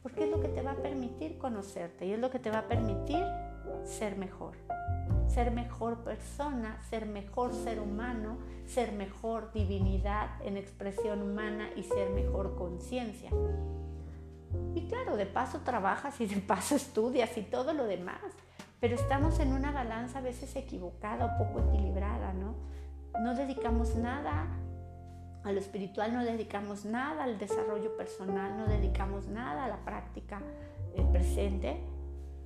Porque 0.00 0.24
es 0.24 0.30
lo 0.30 0.40
que 0.40 0.48
te 0.48 0.62
va 0.62 0.70
a 0.72 0.76
permitir 0.76 1.38
conocerte 1.38 2.06
y 2.06 2.12
es 2.12 2.20
lo 2.20 2.30
que 2.30 2.38
te 2.38 2.52
va 2.52 2.60
a 2.60 2.68
permitir 2.68 3.24
ser 3.82 4.16
mejor 4.16 4.54
ser 5.28 5.50
mejor 5.50 5.98
persona, 6.04 6.80
ser 6.88 7.06
mejor 7.06 7.54
ser 7.54 7.80
humano, 7.80 8.38
ser 8.66 8.92
mejor 8.92 9.52
divinidad 9.52 10.30
en 10.44 10.56
expresión 10.56 11.22
humana 11.22 11.68
y 11.76 11.82
ser 11.82 12.10
mejor 12.10 12.56
conciencia. 12.56 13.30
Y 14.74 14.88
claro, 14.88 15.16
de 15.16 15.26
paso 15.26 15.60
trabajas 15.60 16.20
y 16.20 16.26
de 16.26 16.40
paso 16.40 16.74
estudias 16.76 17.36
y 17.36 17.42
todo 17.42 17.72
lo 17.72 17.84
demás, 17.84 18.20
pero 18.80 18.94
estamos 18.94 19.38
en 19.40 19.52
una 19.52 19.72
balanza 19.72 20.18
a 20.18 20.22
veces 20.22 20.54
equivocada 20.56 21.26
o 21.26 21.38
poco 21.38 21.68
equilibrada, 21.68 22.32
¿no? 22.32 22.54
No 23.20 23.34
dedicamos 23.34 23.96
nada 23.96 24.46
a 25.44 25.52
lo 25.52 25.58
espiritual, 25.58 26.12
no 26.12 26.24
dedicamos 26.24 26.84
nada 26.84 27.24
al 27.24 27.38
desarrollo 27.38 27.96
personal, 27.96 28.56
no 28.56 28.66
dedicamos 28.66 29.26
nada 29.26 29.64
a 29.64 29.68
la 29.68 29.84
práctica 29.84 30.40
eh, 30.94 31.04
presente 31.12 31.80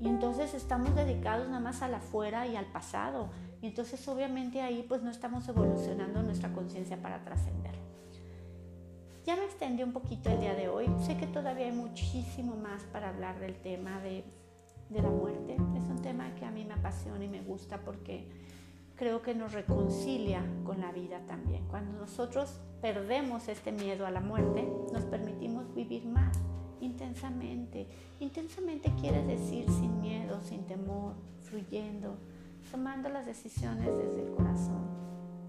y 0.02 0.08
entonces 0.08 0.52
estamos 0.52 0.96
dedicados 0.96 1.46
nada 1.46 1.60
más 1.60 1.80
al 1.80 1.94
afuera 1.94 2.44
y 2.48 2.56
al 2.56 2.66
pasado. 2.66 3.30
Y 3.60 3.68
entonces 3.68 4.06
obviamente 4.08 4.60
ahí 4.60 4.84
pues 4.88 5.00
no 5.00 5.10
estamos 5.10 5.46
evolucionando 5.46 6.24
nuestra 6.24 6.52
conciencia 6.52 7.00
para 7.00 7.22
trascender. 7.22 7.76
Ya 9.24 9.36
me 9.36 9.44
extendí 9.44 9.84
un 9.84 9.92
poquito 9.92 10.28
el 10.28 10.40
día 10.40 10.54
de 10.56 10.68
hoy. 10.68 10.86
Sé 11.06 11.16
que 11.16 11.28
todavía 11.28 11.66
hay 11.66 11.72
muchísimo 11.72 12.56
más 12.56 12.82
para 12.92 13.10
hablar 13.10 13.38
del 13.38 13.54
tema 13.60 14.00
de, 14.00 14.24
de 14.90 15.02
la 15.02 15.08
muerte. 15.08 15.54
Es 15.76 15.84
un 15.84 16.02
tema 16.02 16.34
que 16.34 16.46
a 16.46 16.50
mí 16.50 16.64
me 16.64 16.74
apasiona 16.74 17.24
y 17.24 17.28
me 17.28 17.42
gusta 17.42 17.78
porque 17.78 18.28
creo 18.96 19.22
que 19.22 19.36
nos 19.36 19.52
reconcilia 19.52 20.44
con 20.64 20.80
la 20.80 20.90
vida 20.90 21.20
también. 21.28 21.64
Cuando 21.68 21.96
nosotros 21.96 22.60
perdemos 22.80 23.46
este 23.46 23.70
miedo 23.70 24.04
a 24.04 24.10
la 24.10 24.20
muerte, 24.20 24.68
nos 24.92 25.04
permitimos 25.04 25.72
vivir 25.76 26.06
más 26.06 26.36
intensamente. 26.82 27.86
Intensamente 28.20 28.92
quiere 29.00 29.22
decir 29.24 29.70
sin 29.70 30.00
miedo, 30.00 30.40
sin 30.42 30.64
temor, 30.66 31.14
fluyendo, 31.42 32.18
tomando 32.70 33.08
las 33.08 33.26
decisiones 33.26 33.86
desde 33.86 34.22
el 34.22 34.34
corazón, 34.34 34.82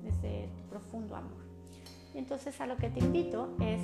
desde 0.04 0.48
tu 0.56 0.64
profundo 0.70 1.16
amor. 1.16 1.44
Entonces 2.14 2.60
a 2.62 2.68
lo 2.68 2.78
que 2.78 2.90
te 2.90 3.00
invito 3.00 3.56
es 3.60 3.82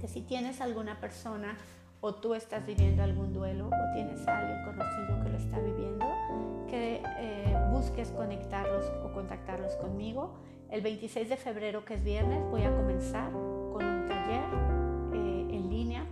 que 0.00 0.08
si 0.08 0.22
tienes 0.22 0.60
alguna 0.60 1.00
persona 1.00 1.58
o 2.00 2.14
tú 2.14 2.34
estás 2.34 2.64
viviendo 2.64 3.02
algún 3.02 3.32
duelo 3.32 3.66
o 3.66 3.94
tienes 3.94 4.26
a 4.28 4.38
alguien 4.38 4.64
conocido 4.64 5.24
que 5.24 5.30
lo 5.30 5.36
está 5.36 5.58
viviendo, 5.58 6.06
que 6.68 7.02
eh, 7.18 7.68
busques 7.72 8.10
conectarlos 8.10 8.86
o 9.04 9.12
contactarlos 9.12 9.74
conmigo. 9.76 10.34
El 10.70 10.82
26 10.82 11.28
de 11.28 11.36
febrero, 11.36 11.84
que 11.84 11.94
es 11.94 12.04
viernes, 12.04 12.40
voy 12.50 12.62
a 12.62 12.76
comenzar 12.76 13.32
con 13.32 13.84
un 13.84 14.06
taller 14.06 14.67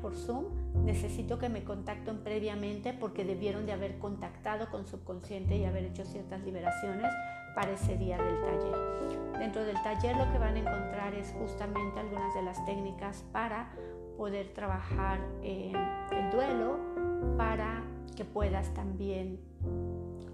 por 0.06 0.14
Zoom, 0.14 0.44
necesito 0.84 1.36
que 1.36 1.48
me 1.48 1.64
contacten 1.64 2.18
previamente 2.18 2.92
porque 2.92 3.24
debieron 3.24 3.66
de 3.66 3.72
haber 3.72 3.98
contactado 3.98 4.70
con 4.70 4.86
subconsciente 4.86 5.56
y 5.56 5.64
haber 5.64 5.82
hecho 5.82 6.04
ciertas 6.04 6.42
liberaciones 6.44 7.10
para 7.56 7.72
ese 7.72 7.96
día 7.98 8.16
del 8.16 8.40
taller. 8.40 9.32
Dentro 9.40 9.64
del 9.64 9.82
taller 9.82 10.16
lo 10.16 10.30
que 10.30 10.38
van 10.38 10.54
a 10.54 10.60
encontrar 10.60 11.12
es 11.12 11.34
justamente 11.36 11.98
algunas 11.98 12.32
de 12.36 12.42
las 12.42 12.64
técnicas 12.64 13.24
para 13.32 13.72
poder 14.16 14.54
trabajar 14.54 15.18
el 15.42 15.72
duelo, 16.30 16.78
para 17.36 17.82
que 18.14 18.24
puedas 18.24 18.72
también 18.74 19.40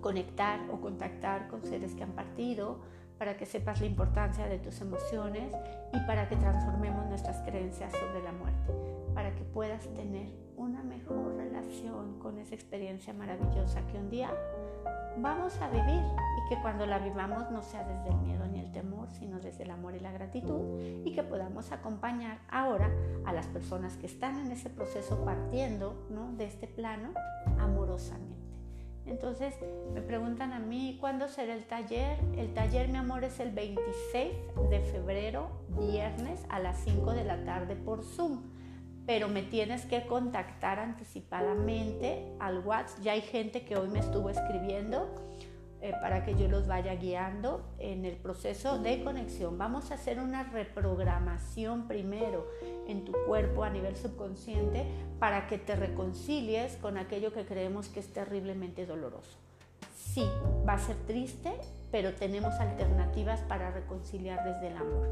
conectar 0.03 0.61
o 0.71 0.83
contactar 0.83 1.49
con 1.49 1.65
seres 1.65 1.95
que 1.95 2.03
han 2.03 2.13
partido, 2.13 2.81
para 3.17 3.39
que 3.39 3.47
sepas 3.47 3.81
la 3.81 3.87
importancia 3.87 4.49
de 4.49 4.59
tus 4.59 4.83
emociones 4.83 5.51
y 5.95 6.01
para 6.01 6.29
que 6.29 6.37
transformemos 6.37 7.07
nuestras 7.07 7.41
creencias 7.41 7.91
sobre 7.91 8.23
la 8.23 8.33
muerte 8.33 9.02
para 9.14 9.35
que 9.35 9.44
puedas 9.44 9.87
tener 9.94 10.29
una 10.57 10.83
mejor 10.83 11.35
relación 11.37 12.18
con 12.18 12.38
esa 12.38 12.55
experiencia 12.55 13.12
maravillosa 13.12 13.87
que 13.87 13.98
un 13.98 14.11
día 14.11 14.31
vamos 15.16 15.61
a 15.61 15.68
vivir 15.68 16.03
y 16.38 16.48
que 16.48 16.61
cuando 16.62 16.87
la 16.87 16.98
vivamos 16.98 17.51
no 17.51 17.62
sea 17.62 17.85
desde 17.85 18.11
el 18.11 18.16
miedo 18.18 18.46
ni 18.46 18.61
el 18.61 18.72
temor, 18.72 19.10
sino 19.10 19.40
desde 19.40 19.65
el 19.65 19.71
amor 19.71 19.94
y 19.94 20.00
la 20.00 20.13
gratitud 20.13 20.79
y 21.04 21.13
que 21.13 21.23
podamos 21.23 21.73
acompañar 21.73 22.38
ahora 22.48 22.90
a 23.25 23.33
las 23.33 23.46
personas 23.46 23.96
que 23.96 24.06
están 24.06 24.38
en 24.38 24.52
ese 24.52 24.71
proceso 24.71 25.25
partiendo 25.25 26.06
¿no? 26.10 26.33
de 26.33 26.46
este 26.46 26.67
plano 26.67 27.10
amorosamente. 27.58 28.33
Entonces 29.04 29.54
me 29.92 30.00
preguntan 30.00 30.52
a 30.52 30.60
mí, 30.60 30.96
¿cuándo 31.00 31.27
será 31.27 31.54
el 31.54 31.65
taller? 31.65 32.19
El 32.37 32.54
taller, 32.54 32.88
mi 32.88 32.98
amor, 32.98 33.25
es 33.25 33.40
el 33.40 33.50
26 33.50 34.33
de 34.71 34.81
febrero, 34.81 35.50
viernes 35.77 36.46
a 36.48 36.60
las 36.60 36.79
5 36.85 37.10
de 37.13 37.25
la 37.25 37.44
tarde 37.44 37.75
por 37.75 38.04
Zoom 38.04 38.42
pero 39.07 39.29
me 39.29 39.42
tienes 39.42 39.85
que 39.87 40.07
contactar 40.07 40.79
anticipadamente 40.79 42.25
al 42.38 42.59
WhatsApp. 42.59 43.03
Ya 43.03 43.13
hay 43.13 43.23
gente 43.23 43.65
que 43.65 43.77
hoy 43.77 43.88
me 43.88 43.98
estuvo 43.98 44.31
escribiendo 44.31 45.09
eh, 45.81 45.92
para 46.00 46.25
que 46.25 46.37
yo 46.37 46.46
los 46.46 46.69
vaya 46.69 46.94
guiando 46.94 47.65
en 47.81 48.05
el 48.05 48.15
proceso 48.15 48.79
de 48.79 49.03
conexión. 49.03 49.59
Vamos 49.59 49.90
a 49.90 49.94
hacer 49.94 50.21
una 50.21 50.44
reprogramación 50.44 51.88
primero 51.88 52.46
en 52.87 53.05
tu 53.05 53.13
cuerpo 53.27 53.65
a 53.65 53.71
nivel 53.71 53.96
subconsciente 53.96 54.87
para 55.19 55.48
que 55.48 55.59
te 55.59 55.75
reconcilies 55.75 56.77
con 56.77 56.98
aquello 56.98 57.33
que 57.33 57.44
creemos 57.44 57.88
que 57.88 57.98
es 57.98 58.13
terriblemente 58.13 58.87
doloroso. 58.87 59.38
Sí, 59.96 60.25
va 60.69 60.75
a 60.75 60.79
ser 60.79 60.96
triste, 61.07 61.50
pero 61.90 62.15
tenemos 62.15 62.55
alternativas 62.61 63.40
para 63.40 63.73
reconciliar 63.73 64.44
desde 64.44 64.69
el 64.69 64.77
amor. 64.77 65.09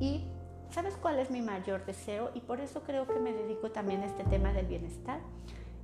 Y 0.00 0.24
¿sabes 0.70 0.94
cuál 0.96 1.18
es 1.18 1.30
mi 1.30 1.42
mayor 1.42 1.84
deseo? 1.86 2.30
Y 2.34 2.40
por 2.40 2.60
eso 2.60 2.82
creo 2.82 3.06
que 3.06 3.18
me 3.18 3.32
dedico 3.32 3.70
también 3.70 4.02
a 4.02 4.06
este 4.06 4.24
tema 4.24 4.52
del 4.52 4.66
bienestar, 4.66 5.20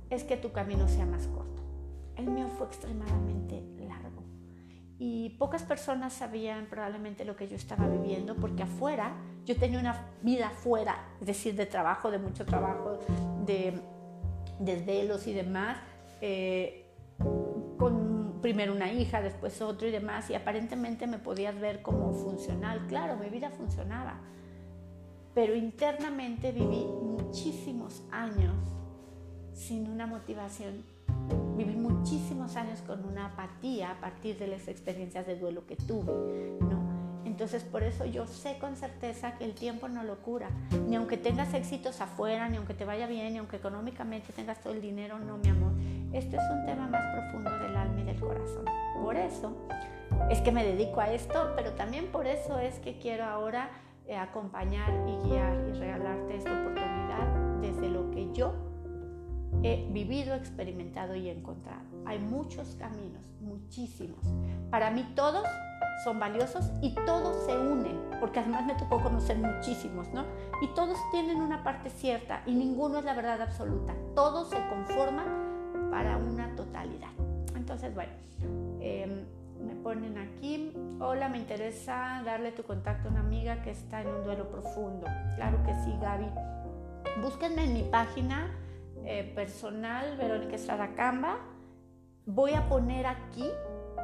es 0.09 0.23
que 0.23 0.37
tu 0.37 0.51
camino 0.51 0.87
sea 0.87 1.05
más 1.05 1.27
corto. 1.27 1.63
El 2.15 2.27
mío 2.27 2.47
fue 2.57 2.67
extremadamente 2.67 3.63
largo 3.87 4.25
y 4.97 5.31
pocas 5.31 5.63
personas 5.63 6.13
sabían 6.13 6.67
probablemente 6.67 7.25
lo 7.25 7.35
que 7.35 7.47
yo 7.47 7.55
estaba 7.55 7.87
viviendo 7.87 8.35
porque 8.35 8.63
afuera 8.63 9.13
yo 9.45 9.55
tenía 9.57 9.79
una 9.79 10.07
vida 10.21 10.49
fuera, 10.49 11.09
es 11.19 11.27
decir, 11.27 11.55
de 11.55 11.65
trabajo, 11.65 12.11
de 12.11 12.17
mucho 12.17 12.45
trabajo, 12.45 12.99
de 13.45 13.73
desvelos 14.59 15.27
y 15.27 15.33
demás, 15.33 15.77
eh, 16.21 16.85
con 17.77 18.39
primero 18.41 18.73
una 18.73 18.91
hija, 18.91 19.21
después 19.21 19.61
otro 19.61 19.87
y 19.87 19.91
demás, 19.91 20.29
y 20.29 20.35
aparentemente 20.35 21.07
me 21.07 21.19
podías 21.19 21.59
ver 21.59 21.81
como 21.81 22.13
funcional. 22.13 22.87
Claro, 22.87 23.17
mi 23.17 23.29
vida 23.29 23.51
funcionaba, 23.51 24.21
pero 25.35 25.53
internamente 25.53 26.53
viví 26.53 26.85
muchísimos 26.85 28.01
años 28.09 28.55
sin 29.53 29.89
una 29.89 30.07
motivación. 30.07 30.83
Viví 31.57 31.75
muchísimos 31.75 32.55
años 32.55 32.81
con 32.81 33.05
una 33.05 33.27
apatía 33.27 33.91
a 33.91 33.99
partir 33.99 34.39
de 34.39 34.47
las 34.47 34.67
experiencias 34.69 35.27
de 35.27 35.37
duelo 35.37 35.67
que 35.67 35.75
tuve, 35.75 36.13
¿no? 36.61 36.85
Entonces 37.25 37.63
por 37.63 37.83
eso 37.83 38.05
yo 38.05 38.27
sé 38.27 38.57
con 38.59 38.77
certeza 38.77 39.37
que 39.37 39.43
el 39.43 39.53
tiempo 39.53 39.89
no 39.89 40.03
lo 40.03 40.21
cura. 40.21 40.49
Ni 40.87 40.95
aunque 40.95 41.17
tengas 41.17 41.53
éxitos 41.53 41.99
afuera, 41.99 42.47
ni 42.47 42.55
aunque 42.55 42.73
te 42.73 42.85
vaya 42.85 43.05
bien, 43.05 43.33
ni 43.33 43.39
aunque 43.39 43.57
económicamente 43.57 44.31
tengas 44.31 44.61
todo 44.61 44.71
el 44.71 44.81
dinero, 44.81 45.19
no, 45.19 45.37
mi 45.37 45.49
amor. 45.49 45.73
Esto 46.13 46.37
es 46.37 46.43
un 46.49 46.65
tema 46.65 46.87
más 46.87 47.03
profundo 47.13 47.51
del 47.59 47.75
alma 47.75 47.99
y 47.99 48.03
del 48.05 48.19
corazón. 48.21 48.63
Por 49.01 49.17
eso 49.17 49.53
es 50.29 50.39
que 50.39 50.53
me 50.53 50.63
dedico 50.63 51.01
a 51.01 51.11
esto, 51.11 51.51
pero 51.57 51.73
también 51.73 52.07
por 52.07 52.25
eso 52.25 52.57
es 52.57 52.79
que 52.79 52.99
quiero 52.99 53.25
ahora 53.25 53.69
eh, 54.07 54.15
acompañar 54.15 54.91
y 55.07 55.27
guiar 55.27 55.67
y 55.67 55.79
regalarte 55.79 56.37
esta 56.37 56.51
oportunidad 56.51 57.59
desde 57.61 57.89
lo 57.89 58.11
que 58.11 58.31
yo 58.33 58.53
he 59.63 59.87
vivido, 59.91 60.35
experimentado 60.35 61.15
y 61.15 61.29
encontrado. 61.29 61.81
Hay 62.05 62.19
muchos 62.19 62.75
caminos, 62.75 63.23
muchísimos. 63.41 64.23
Para 64.69 64.91
mí 64.91 65.03
todos 65.15 65.47
son 66.03 66.19
valiosos 66.19 66.71
y 66.81 66.93
todos 66.93 67.45
se 67.45 67.57
unen, 67.57 67.99
porque 68.19 68.39
además 68.39 68.65
me 68.65 68.75
tocó 68.75 69.01
conocer 69.01 69.37
muchísimos, 69.37 70.07
¿no? 70.09 70.25
Y 70.61 70.67
todos 70.75 70.97
tienen 71.11 71.37
una 71.37 71.63
parte 71.63 71.89
cierta 71.89 72.43
y 72.45 72.53
ninguno 72.53 72.99
es 72.99 73.05
la 73.05 73.15
verdad 73.15 73.41
absoluta. 73.41 73.95
Todos 74.13 74.49
se 74.49 74.57
conforman 74.69 75.89
para 75.89 76.17
una 76.17 76.55
totalidad. 76.55 77.11
Entonces, 77.55 77.93
bueno, 77.95 78.11
em, 78.81 79.25
me 79.59 79.75
ponen 79.75 80.17
aquí, 80.17 80.73
hola, 80.99 81.29
me 81.29 81.37
interesa 81.37 82.21
darle 82.25 82.51
tu 82.51 82.63
contacto 82.63 83.07
a 83.07 83.11
una 83.11 83.21
amiga 83.21 83.61
que 83.61 83.71
está 83.71 84.01
en 84.01 84.07
un 84.07 84.23
duelo 84.23 84.49
profundo. 84.49 85.07
Claro 85.35 85.63
que 85.63 85.73
sí, 85.83 85.93
Gaby. 86.01 86.27
Búsquenme 87.21 87.63
en 87.63 87.73
mi 87.73 87.83
página 87.83 88.51
eh, 89.05 89.31
personal, 89.35 90.17
Verónica 90.17 90.55
Estrada 90.55 90.95
Camba. 90.95 91.37
Voy 92.25 92.53
a 92.53 92.67
poner 92.67 93.05
aquí, 93.05 93.49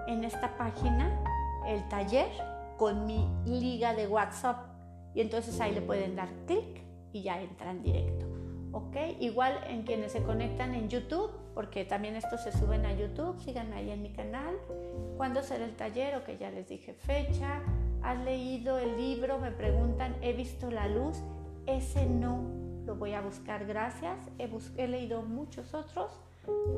en 0.08 0.24
esta 0.24 0.58
página, 0.58 1.24
el 1.68 1.88
taller 1.89 2.30
con 2.78 3.06
mi 3.06 3.28
liga 3.45 3.93
de 3.93 4.08
WhatsApp 4.08 4.72
y 5.14 5.22
entonces 5.22 5.60
ahí 5.60 5.74
le 5.74 5.82
pueden 5.82 6.16
dar 6.16 6.30
clic 6.47 6.82
y 7.12 7.24
ya 7.24 7.41
entran 7.41 7.84
directo. 7.84 8.26
¿Ok? 8.72 8.95
Igual 9.20 9.60
en 9.68 9.84
quienes 9.84 10.14
se 10.14 10.24
conectan 10.24 10.74
en 10.74 10.89
YouTube, 10.89 11.32
porque 11.62 11.86
también 11.86 12.16
estos 12.16 12.41
se 12.41 12.51
suben 12.51 12.88
a 12.88 12.93
YouTube, 12.93 13.39
síganme 13.39 13.76
ahí 13.76 13.91
en 13.91 14.01
mi 14.01 14.09
canal. 14.09 14.57
¿Cuándo 15.16 15.43
será 15.43 15.64
el 15.64 15.76
taller? 15.76 16.16
Ok, 16.16 16.32
ya 16.39 16.49
les 16.49 16.68
dije 16.68 16.95
fecha. 16.95 17.62
¿Has 18.01 18.18
leído 18.26 18.80
el 18.80 18.97
libro? 18.97 19.38
Me 19.38 19.51
preguntan, 19.51 20.16
¿he 20.24 20.34
visto 20.34 20.72
la 20.72 20.88
luz? 20.88 21.20
Ese 21.68 22.07
no 22.07 22.41
lo 22.88 22.95
voy 22.95 23.14
a 23.14 23.22
buscar, 23.22 23.68
gracias. 23.68 24.18
He, 24.39 24.49
he 24.78 24.88
leído 24.88 25.22
muchos 25.22 25.76
otros, 25.76 26.12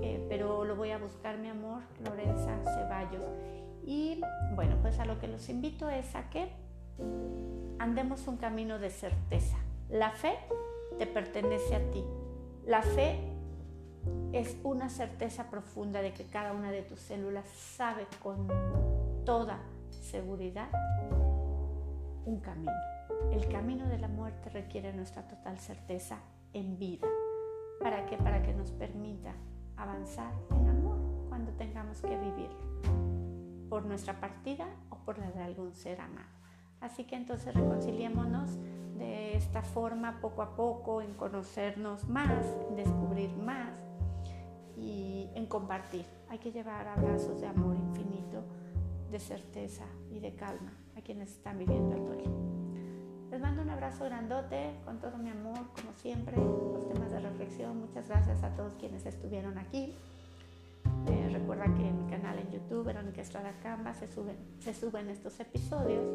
eh, 0.01 0.25
pero 0.27 0.65
lo 0.65 0.75
voy 0.75 0.91
a 0.91 0.97
buscar, 0.97 1.37
mi 1.37 1.47
amor, 1.47 1.79
Lorenza 2.03 2.51
Ceballos. 2.65 3.23
Y 3.85 4.19
bueno, 4.53 4.75
pues 4.81 4.99
a 4.99 5.05
lo 5.05 5.17
que 5.17 5.29
los 5.29 5.47
invito 5.47 5.89
es 5.89 6.13
a 6.13 6.29
que 6.29 6.49
andemos 7.79 8.27
un 8.27 8.35
camino 8.35 8.79
de 8.79 8.89
certeza. 8.89 9.55
La 9.89 10.11
fe 10.11 10.37
te 10.99 11.07
pertenece 11.07 11.73
a 11.73 11.89
ti. 11.89 12.03
La 12.65 12.81
fe 12.81 13.32
es 14.33 14.57
una 14.63 14.89
certeza 14.89 15.49
profunda 15.49 16.01
de 16.01 16.13
que 16.13 16.25
cada 16.25 16.53
una 16.53 16.71
de 16.71 16.81
tus 16.81 16.99
células 16.99 17.47
sabe 17.47 18.07
con 18.21 18.47
toda 19.25 19.59
seguridad 19.89 20.69
un 22.25 22.39
camino. 22.39 22.71
El 23.31 23.47
camino 23.47 23.87
de 23.87 23.99
la 23.99 24.07
muerte 24.07 24.49
requiere 24.49 24.93
nuestra 24.93 25.27
total 25.27 25.59
certeza 25.59 26.17
en 26.53 26.77
vida. 26.77 27.07
¿Para 27.79 28.05
qué? 28.05 28.17
Para 28.17 28.41
que 28.41 28.53
nos 28.53 28.71
permita 28.71 29.33
avanzar 29.77 30.33
en 30.51 30.69
amor 30.69 30.97
cuando 31.29 31.51
tengamos 31.53 32.01
que 32.01 32.17
vivir 32.17 32.49
por 33.69 33.85
nuestra 33.85 34.19
partida 34.19 34.67
o 34.89 34.97
por 34.97 35.17
la 35.17 35.31
de 35.31 35.41
algún 35.41 35.73
ser 35.73 35.99
amado. 36.01 36.29
Así 36.79 37.05
que 37.05 37.15
entonces 37.15 37.53
reconciliémonos 37.53 38.57
de 38.97 39.35
esta 39.35 39.61
forma 39.63 40.19
poco 40.21 40.41
a 40.41 40.55
poco, 40.55 41.01
en 41.01 41.13
conocernos 41.13 42.07
más, 42.07 42.45
en 42.69 42.75
descubrir 42.75 43.35
más 43.35 43.71
y 44.83 45.29
en 45.35 45.45
compartir. 45.45 46.05
Hay 46.29 46.39
que 46.39 46.51
llevar 46.51 46.87
abrazos 46.87 47.39
de 47.41 47.47
amor 47.47 47.75
infinito, 47.75 48.43
de 49.09 49.19
certeza 49.19 49.85
y 50.11 50.19
de 50.19 50.35
calma 50.35 50.73
a 50.97 51.01
quienes 51.01 51.31
están 51.31 51.57
viviendo 51.57 51.95
el 51.95 52.05
duelo. 52.05 52.31
Les 53.31 53.41
mando 53.41 53.63
un 53.63 53.69
abrazo 53.69 54.05
grandote 54.05 54.75
con 54.85 54.99
todo 54.99 55.17
mi 55.17 55.29
amor, 55.29 55.57
como 55.75 55.93
siempre, 55.95 56.37
los 56.37 56.87
temas 56.87 57.11
de 57.11 57.19
reflexión. 57.19 57.79
Muchas 57.79 58.07
gracias 58.07 58.43
a 58.43 58.55
todos 58.55 58.75
quienes 58.75 59.05
estuvieron 59.05 59.57
aquí. 59.57 59.95
Eh, 61.07 61.29
recuerda 61.31 61.65
que 61.73 61.87
en 61.87 62.05
mi 62.05 62.11
canal 62.11 62.37
en 62.37 62.51
YouTube, 62.51 62.85
Verónica 62.85 63.21
Estrada 63.21 63.53
Camba, 63.61 63.93
se 63.93 64.07
suben, 64.07 64.37
se 64.59 64.73
suben 64.73 65.09
estos 65.09 65.39
episodios 65.39 66.05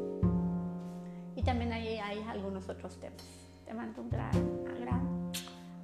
y 1.35 1.43
también 1.43 1.73
ahí 1.73 1.99
hay 1.99 2.21
algunos 2.29 2.69
otros 2.69 2.99
temas. 2.99 3.23
Te 3.65 3.73
mando 3.73 4.03
un 4.03 4.11
gran, 4.11 4.33
gran 4.81 5.08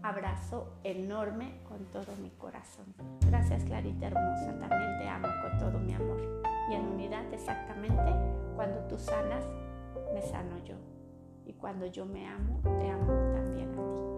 abrazo 0.04 0.74
enorme 0.84 1.60
con 1.66 1.86
todo 1.86 2.14
mi 2.20 2.30
corazón. 2.30 2.94
Gracias 3.26 3.64
Clarita 3.64 4.08
hermosa, 4.08 4.58
también 4.60 4.98
te 4.98 5.08
amo 5.08 5.28
con 5.42 5.58
todo 5.58 5.78
mi 5.78 5.94
amor. 5.94 6.42
Y 6.70 6.74
en 6.74 6.82
unidad 6.82 7.24
exactamente, 7.32 8.12
cuando 8.54 8.80
tú 8.86 8.98
sanas, 8.98 9.44
me 10.12 10.20
sano 10.20 10.58
yo. 10.64 10.76
Y 11.46 11.54
cuando 11.54 11.86
yo 11.86 12.04
me 12.04 12.28
amo, 12.28 12.60
te 12.62 12.90
amo 12.90 13.06
también 13.34 13.70
a 13.70 13.72
ti. 13.72 14.13